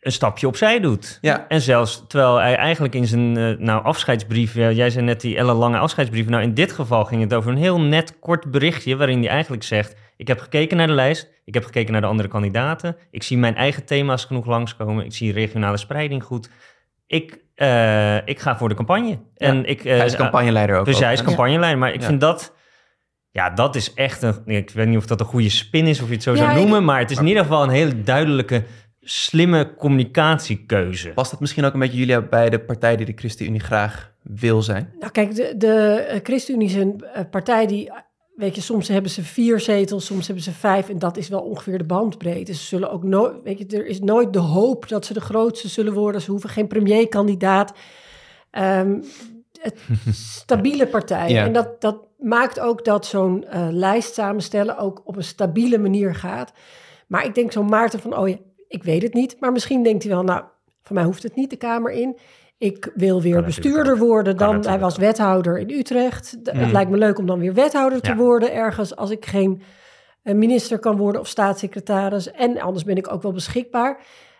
een 0.00 0.12
stapje 0.12 0.46
opzij 0.46 0.80
doet. 0.80 1.18
Ja. 1.20 1.48
En 1.48 1.60
zelfs 1.60 2.04
terwijl 2.08 2.36
hij 2.36 2.56
eigenlijk 2.56 2.94
in 2.94 3.06
zijn 3.06 3.36
eh, 3.36 3.58
nou, 3.58 3.84
afscheidsbrief... 3.84 4.54
jij 4.54 4.90
zei 4.90 5.04
net 5.04 5.20
die 5.20 5.36
ellenlange 5.36 5.78
afscheidsbrief. 5.78 6.28
Nou, 6.28 6.42
in 6.42 6.54
dit 6.54 6.72
geval 6.72 7.04
ging 7.04 7.22
het 7.22 7.34
over 7.34 7.50
een 7.50 7.56
heel 7.58 7.80
net 7.80 8.18
kort 8.18 8.50
berichtje... 8.50 8.96
waarin 8.96 9.18
hij 9.18 9.28
eigenlijk 9.28 9.62
zegt... 9.62 9.96
ik 10.16 10.28
heb 10.28 10.38
gekeken 10.40 10.76
naar 10.76 10.86
de 10.86 10.92
lijst, 10.92 11.30
ik 11.44 11.54
heb 11.54 11.64
gekeken 11.64 11.92
naar 11.92 12.00
de 12.00 12.06
andere 12.06 12.28
kandidaten... 12.28 12.96
ik 13.10 13.22
zie 13.22 13.38
mijn 13.38 13.56
eigen 13.56 13.84
thema's 13.84 14.24
genoeg 14.24 14.46
langskomen... 14.46 15.04
ik 15.04 15.12
zie 15.12 15.32
regionale 15.32 15.76
spreiding 15.76 16.22
goed... 16.24 16.50
Ik, 17.06 17.43
eh, 17.54 18.16
ik 18.26 18.38
ga 18.40 18.56
voor 18.58 18.68
de 18.68 18.74
campagne. 18.74 19.18
En 19.36 19.64
ik, 19.64 19.84
eh, 19.84 19.96
Hij 19.96 20.06
is 20.06 20.16
campagneleider 20.16 20.76
ook. 20.78 20.84
dus 20.84 20.98
hij 20.98 21.12
is 21.12 21.22
campagneleider. 21.22 21.78
Maar 21.78 21.92
ik 21.92 22.00
Ja. 22.00 22.06
vind 22.06 22.20
dat... 22.20 22.54
Ja, 23.30 23.50
dat 23.50 23.74
is 23.74 23.94
echt 23.94 24.22
een... 24.22 24.42
Ik 24.46 24.70
weet 24.70 24.86
niet 24.86 24.96
of 24.96 25.06
dat 25.06 25.20
een 25.20 25.26
goede 25.26 25.48
spin 25.48 25.86
is 25.86 26.00
of 26.00 26.08
je 26.08 26.14
het 26.14 26.22
zo 26.22 26.30
Ja, 26.30 26.36
zou 26.36 26.50
ik- 26.50 26.56
noemen. 26.56 26.84
Maar 26.84 26.98
het 26.98 27.10
is 27.10 27.18
in 27.18 27.26
ieder 27.26 27.42
geval 27.42 27.62
een 27.62 27.68
hele 27.70 28.02
duidelijke, 28.02 28.64
slimme 29.00 29.74
communicatiekeuze. 29.76 31.10
Past 31.10 31.30
dat 31.30 31.40
misschien 31.40 31.64
ook 31.64 31.72
een 31.74 31.80
beetje, 31.80 31.98
Julia, 31.98 32.20
bij 32.20 32.50
de 32.50 32.60
partij 32.60 32.96
die 32.96 33.06
de 33.06 33.12
ChristenUnie 33.16 33.60
graag 33.60 34.12
wil 34.22 34.62
zijn? 34.62 34.92
Nou 34.98 35.12
kijk, 35.12 35.34
de, 35.34 35.54
de 35.56 35.72
eh, 36.08 36.20
ChristenUnie 36.22 36.68
is 36.68 36.74
een 36.74 37.04
partij 37.30 37.66
die... 37.66 37.92
Weet 38.34 38.54
je, 38.54 38.60
soms 38.60 38.88
hebben 38.88 39.10
ze 39.10 39.22
vier 39.22 39.60
zetels, 39.60 40.06
soms 40.06 40.26
hebben 40.26 40.44
ze 40.44 40.52
vijf. 40.52 40.88
En 40.88 40.98
dat 40.98 41.16
is 41.16 41.28
wel 41.28 41.40
ongeveer 41.40 41.78
de 41.78 41.84
bandbreedte. 41.84 42.54
Ze 42.54 42.64
zullen 42.64 42.90
ook 42.90 43.02
nooit... 43.02 43.42
Weet 43.42 43.58
je, 43.58 43.66
er 43.76 43.86
is 43.86 44.00
nooit 44.00 44.32
de 44.32 44.38
hoop 44.38 44.88
dat 44.88 45.06
ze 45.06 45.12
de 45.12 45.20
grootste 45.20 45.68
zullen 45.68 45.92
worden. 45.92 46.20
Ze 46.20 46.30
hoeven 46.30 46.50
geen 46.50 46.66
premierkandidaat. 46.66 47.72
Ehm 48.50 48.96
het 49.64 49.78
stabiele 50.42 50.86
partij. 50.86 51.28
Ja. 51.30 51.44
En 51.44 51.52
dat, 51.52 51.80
dat 51.80 52.08
maakt 52.18 52.60
ook 52.60 52.84
dat 52.84 53.06
zo'n 53.06 53.44
eh, 53.44 53.68
lijst 53.70 54.14
samenstellen 54.14 54.78
ook 54.78 55.02
op 55.04 55.16
een 55.16 55.24
stabiele 55.24 55.78
manier 55.78 56.14
gaat. 56.14 56.52
Maar 57.06 57.24
ik 57.24 57.34
denk 57.34 57.52
zo'n 57.52 57.68
Maarten 57.68 58.00
van, 58.00 58.16
oh 58.16 58.28
ja, 58.28 58.36
ik 58.68 58.82
weet 58.82 59.02
het 59.02 59.14
niet. 59.14 59.36
Maar 59.40 59.52
misschien 59.52 59.82
denkt 59.82 60.02
hij 60.02 60.12
wel, 60.12 60.22
nou, 60.22 60.44
voor 60.84 60.94
mij 60.96 61.04
hoeft 61.04 61.22
het 61.22 61.34
niet 61.36 61.50
de 61.50 61.56
Kamer 61.56 61.92
in. 61.92 62.18
Ik 62.58 62.90
wil 62.94 63.22
weer 63.22 63.42
bestuurder 63.42 63.98
worden. 63.98 64.36
Dan, 64.36 64.66
hij 64.66 64.78
was 64.78 64.96
wethouder 64.96 65.58
in 65.58 65.70
Utrecht. 65.70 66.36
Het 66.42 66.54
Mm. 66.54 66.72
lijkt 66.72 66.90
me 66.90 66.96
leuk 66.96 67.18
om 67.18 67.26
dan 67.26 67.38
weer 67.38 67.54
wethouder 67.54 68.00
te 68.00 68.10
Ja. 68.10 68.16
worden 68.16 68.52
ergens 68.54 68.96
als 68.96 69.10
ik 69.10 69.26
geen 69.26 69.62
eh, 70.22 70.34
minister 70.34 70.78
kan 70.78 70.96
worden 70.96 71.20
of 71.20 71.28
staatssecretaris. 71.28 72.30
En 72.30 72.60
anders 72.60 72.84
ben 72.84 72.96
ik 72.96 73.12
ook 73.12 73.22
wel 73.22 73.32
beschikbaar. 73.32 73.98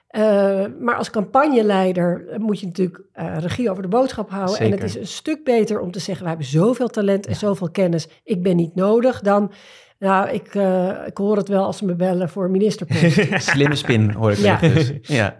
Eh, 0.08 0.64
maar 0.80 0.96
als 0.96 1.10
campagneleider 1.10 2.28
eh, 2.28 2.38
moet 2.38 2.60
je 2.60 2.66
natuurlijk 2.66 3.00
eh, 3.12 3.36
regie 3.38 3.70
over 3.70 3.82
de 3.82 3.88
boodschap 3.88 4.30
houden. 4.30 4.58
En 4.58 4.70
het 4.70 4.82
is 4.82 4.96
een 4.96 5.06
stuk 5.06 5.44
beter 5.44 5.80
om 5.80 5.90
te 5.90 5.98
zeggen: 5.98 6.22
we 6.22 6.28
hebben 6.28 6.46
zoveel 6.46 6.88
talent 6.88 7.26
en 7.26 7.34
zoveel 7.36 7.70
kennis. 7.70 8.08
Ik 8.24 8.42
ben 8.42 8.56
niet 8.56 8.74
nodig. 8.74 9.20
Dan, 9.20 9.52
nou, 9.98 10.28
ik, 10.30 10.54
eh, 10.54 10.90
ik 11.06 11.16
hoor 11.16 11.36
het 11.36 11.48
wel 11.48 11.64
als 11.64 11.76
ze 11.78 11.84
me 11.84 11.94
bellen 11.94 12.28
voor 12.28 12.50
ministerpost. 12.50 13.26
Slimme 13.50 13.74
spin, 13.76 14.10
hoor 14.10 14.30
ik 14.32 14.38
Ja. 14.38 14.56
dus. 14.60 14.92
Ja. 15.18 15.36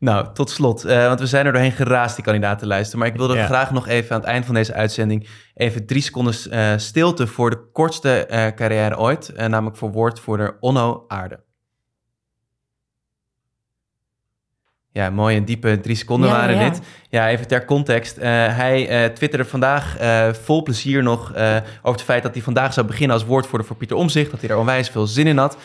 Nou, 0.00 0.26
tot 0.34 0.50
slot, 0.50 0.84
eh, 0.84 1.06
want 1.06 1.20
we 1.20 1.26
zijn 1.26 1.46
er 1.46 1.52
doorheen 1.52 1.72
geraast, 1.72 2.14
die 2.14 2.24
kandidatenlijsten. 2.24 2.98
Maar 2.98 3.08
ik 3.08 3.16
wilde 3.16 3.34
Ja. 3.34 3.46
graag 3.46 3.70
nog 3.70 3.88
even 3.88 4.14
aan 4.14 4.20
het 4.20 4.28
eind 4.30 4.44
van 4.44 4.54
deze 4.54 4.72
uitzending... 4.74 5.28
even 5.54 5.86
drie 5.86 6.02
seconden 6.02 6.34
eh, 6.50 6.72
stilte 6.76 7.26
voor 7.26 7.50
de 7.50 7.68
kortste 7.72 8.26
eh, 8.26 8.46
carrière 8.54 8.98
ooit. 8.98 9.32
namelijk 9.36 9.76
voor 9.76 9.90
woordvoerder 9.92 10.56
Onno 10.60 11.04
Aarde. 11.08 11.40
Ja, 14.92 15.10
mooie 15.10 15.36
en 15.36 15.44
diepe 15.44 15.80
drie 15.80 15.96
seconden 15.96 16.28
Ja, 16.28 16.36
waren 16.36 16.56
ja. 16.56 16.68
dit. 16.68 16.80
Ja, 17.08 17.28
even 17.28 17.46
ter 17.46 17.64
context. 17.64 18.16
Eh, 18.18 18.28
hij 18.56 18.88
eh 18.88 19.12
twitterde 19.12 19.44
vandaag 19.44 19.96
eh, 19.98 20.32
vol 20.32 20.62
plezier 20.62 21.02
nog 21.02 21.32
eh, 21.32 21.56
over 21.78 21.92
het 21.92 22.02
feit 22.02 22.22
dat 22.22 22.34
hij 22.34 22.42
vandaag 22.42 22.72
zou 22.72 22.86
beginnen 22.86 23.16
als 23.16 23.24
woordvoerder 23.26 23.66
voor 23.66 23.76
Pieter 23.76 23.96
Omzicht. 23.96 24.30
Dat 24.30 24.40
hij 24.40 24.50
er 24.50 24.56
onwijs 24.58 24.88
veel 24.88 25.06
zin 25.06 25.26
in 25.26 25.38
had. 25.38 25.56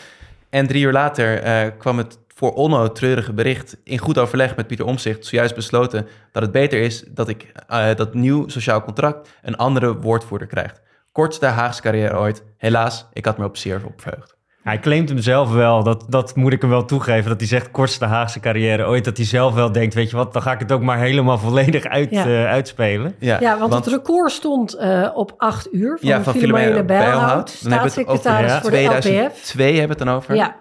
En 0.50 0.66
drie 0.66 0.82
uur 0.84 0.92
later 0.92 1.42
eh, 1.42 1.70
kwam 1.78 1.98
het 1.98 2.18
voor 2.36 2.52
Onno 2.52 2.92
treurige 2.92 3.32
bericht 3.32 3.76
in 3.84 3.98
goed 3.98 4.18
overleg 4.18 4.56
met 4.56 4.66
Pieter 4.66 4.86
Omzicht 4.86 5.26
zojuist 5.26 5.54
besloten 5.54 6.06
dat 6.32 6.42
het 6.42 6.52
beter 6.52 6.80
is 6.80 7.04
dat 7.08 7.28
ik 7.28 7.52
eh, 7.68 7.94
dat 7.94 8.14
nieuw 8.14 8.48
sociaal 8.48 8.82
contract 8.82 9.28
een 9.42 9.56
andere 9.56 9.96
woordvoerder 9.96 10.48
krijgt. 10.48 10.80
Kortste 11.12 11.46
Haagse 11.46 11.82
carrière 11.82 12.16
ooit. 12.16 12.44
Helaas, 12.56 13.06
ik 13.12 13.24
had 13.24 13.38
me 13.38 13.44
op 13.44 13.56
zeer 13.56 13.80
op 13.84 14.00
verheugd. 14.00 14.36
Hij 14.62 14.78
claimt 14.80 15.08
hem 15.08 15.18
zelf 15.18 15.52
wel, 15.52 15.82
dat, 15.82 16.04
dat 16.08 16.36
moet 16.36 16.52
ik 16.52 16.60
hem 16.60 16.70
wel 16.70 16.84
toegeven, 16.84 17.28
dat 17.28 17.38
hij 17.38 17.48
zegt 17.48 17.70
kortste 17.70 18.04
Haagse 18.04 18.40
carrière 18.40 18.86
ooit, 18.86 19.04
dat 19.04 19.16
hij 19.16 19.26
zelf 19.26 19.54
wel 19.54 19.72
denkt, 19.72 19.94
weet 19.94 20.10
je 20.10 20.16
wat, 20.16 20.32
dan 20.32 20.42
ga 20.42 20.52
ik 20.52 20.58
het 20.58 20.72
ook 20.72 20.82
maar 20.82 20.98
helemaal 20.98 21.38
volledig 21.38 21.84
uit, 21.84 22.10
Ja. 22.10 22.24
eh, 22.24 22.46
uitspelen. 22.46 23.14
Ja, 23.18 23.58
want, 23.58 23.74
het 23.74 23.86
record 23.86 24.32
stond 24.32 24.74
eh, 24.74 25.08
op 25.14 25.34
acht 25.36 25.72
uur 25.72 25.98
van 26.00 26.08
ja, 26.08 26.22
van 26.22 26.34
Filomena 26.34 26.82
Bijlhout, 26.82 27.50
staatssecretaris 27.50 28.52
ja, 28.52 28.60
voor 28.60 28.70
de 28.70 28.82
LPF. 28.82 29.00
2002 29.00 29.66
hebben 29.66 29.82
we 29.82 29.88
het 29.88 29.98
dan 29.98 30.16
over. 30.16 30.34
Ja. 30.34 30.56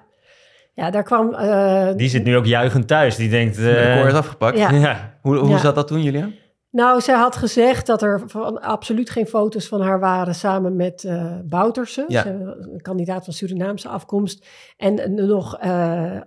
Ja, 0.75 0.89
daar 0.91 1.03
kwam... 1.03 1.33
eh, 1.33 1.87
Die 1.95 2.09
zit 2.09 2.23
nu 2.23 2.37
ook 2.37 2.45
juichend 2.45 2.87
thuis, 2.87 3.15
die 3.15 3.29
denkt... 3.29 3.55
Het 3.57 3.65
eh, 3.65 3.93
record 3.93 4.11
is 4.11 4.17
afgepakt. 4.17 4.57
Ja. 4.57 4.71
ja. 4.87 5.13
Hoe, 5.21 5.37
hoe 5.37 5.49
Ja. 5.49 5.57
zat 5.57 5.75
dat 5.75 5.87
toen, 5.87 6.03
Julia? 6.03 6.27
Nou, 6.75 7.01
zij 7.01 7.15
had 7.15 7.35
gezegd 7.35 7.85
dat 7.85 8.01
er 8.01 8.21
van, 8.25 8.61
absoluut 8.61 9.09
geen 9.09 9.25
foto's 9.25 9.67
van 9.67 9.81
haar 9.81 9.99
waren 9.99 10.35
samen 10.35 10.75
met 10.75 11.03
eh 11.03 11.33
Bouterse, 11.43 12.05
Ja. 12.07 12.25
Een 12.25 12.81
kandidaat 12.81 13.23
van 13.23 13.33
Surinaamse 13.33 13.87
afkomst. 13.87 14.47
En 14.77 14.99
eh, 14.99 15.09
nog 15.09 15.57
eh, 15.57 15.71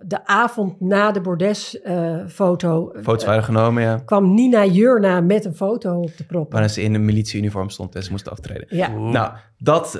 de 0.00 0.26
avond 0.26 0.80
na 0.80 1.10
de 1.10 1.20
Bordes-foto 1.20 2.92
Foto's 3.02 3.24
waren 3.24 3.44
genomen, 3.44 3.82
ja. 3.82 3.98
kwam 4.04 4.34
Nina 4.34 4.64
Jurna 4.64 5.20
met 5.20 5.44
een 5.44 5.54
foto 5.54 6.00
op 6.00 6.16
de 6.16 6.24
prop. 6.24 6.52
Waarin 6.52 6.70
ze 6.70 6.82
in 6.82 6.94
een 6.94 7.04
militieuniform 7.04 7.70
stond 7.70 7.94
en 7.94 8.02
ze 8.02 8.10
moest 8.10 8.30
aftreden. 8.30 8.66
Ja. 8.68 8.88
Nou, 8.88 9.32
dat, 9.58 9.98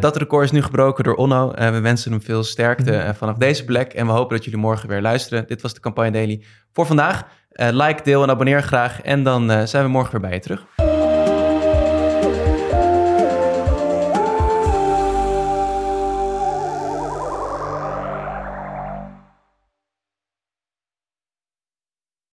dat 0.00 0.16
record 0.16 0.44
is 0.44 0.50
nu 0.50 0.62
gebroken 0.62 1.04
door 1.04 1.14
Onno. 1.14 1.50
Eh, 1.50 1.70
we 1.70 1.80
wensen 1.80 2.10
hem 2.10 2.22
veel 2.22 2.42
sterkte 2.42 2.96
eh, 2.96 3.14
vanaf 3.14 3.36
deze 3.36 3.64
plek. 3.64 3.92
En 3.92 4.06
we 4.06 4.12
hopen 4.12 4.36
dat 4.36 4.44
jullie 4.44 4.60
morgen 4.60 4.88
weer 4.88 5.00
luisteren. 5.00 5.46
Dit 5.46 5.62
was 5.62 5.74
de 5.74 5.80
Campagne 5.80 6.10
Daily 6.10 6.42
voor 6.72 6.86
vandaag. 6.86 7.26
Eh, 7.60 7.68
like, 7.72 8.02
deel 8.02 8.22
en 8.22 8.30
abonneer 8.30 8.62
graag. 8.62 9.02
En 9.02 9.22
dan 9.22 9.50
eh, 9.50 9.62
zijn 9.64 9.84
we 9.84 9.90
morgen 9.90 10.12
weer 10.12 10.20
bij 10.20 10.32
je 10.32 10.40
terug. 10.40 10.79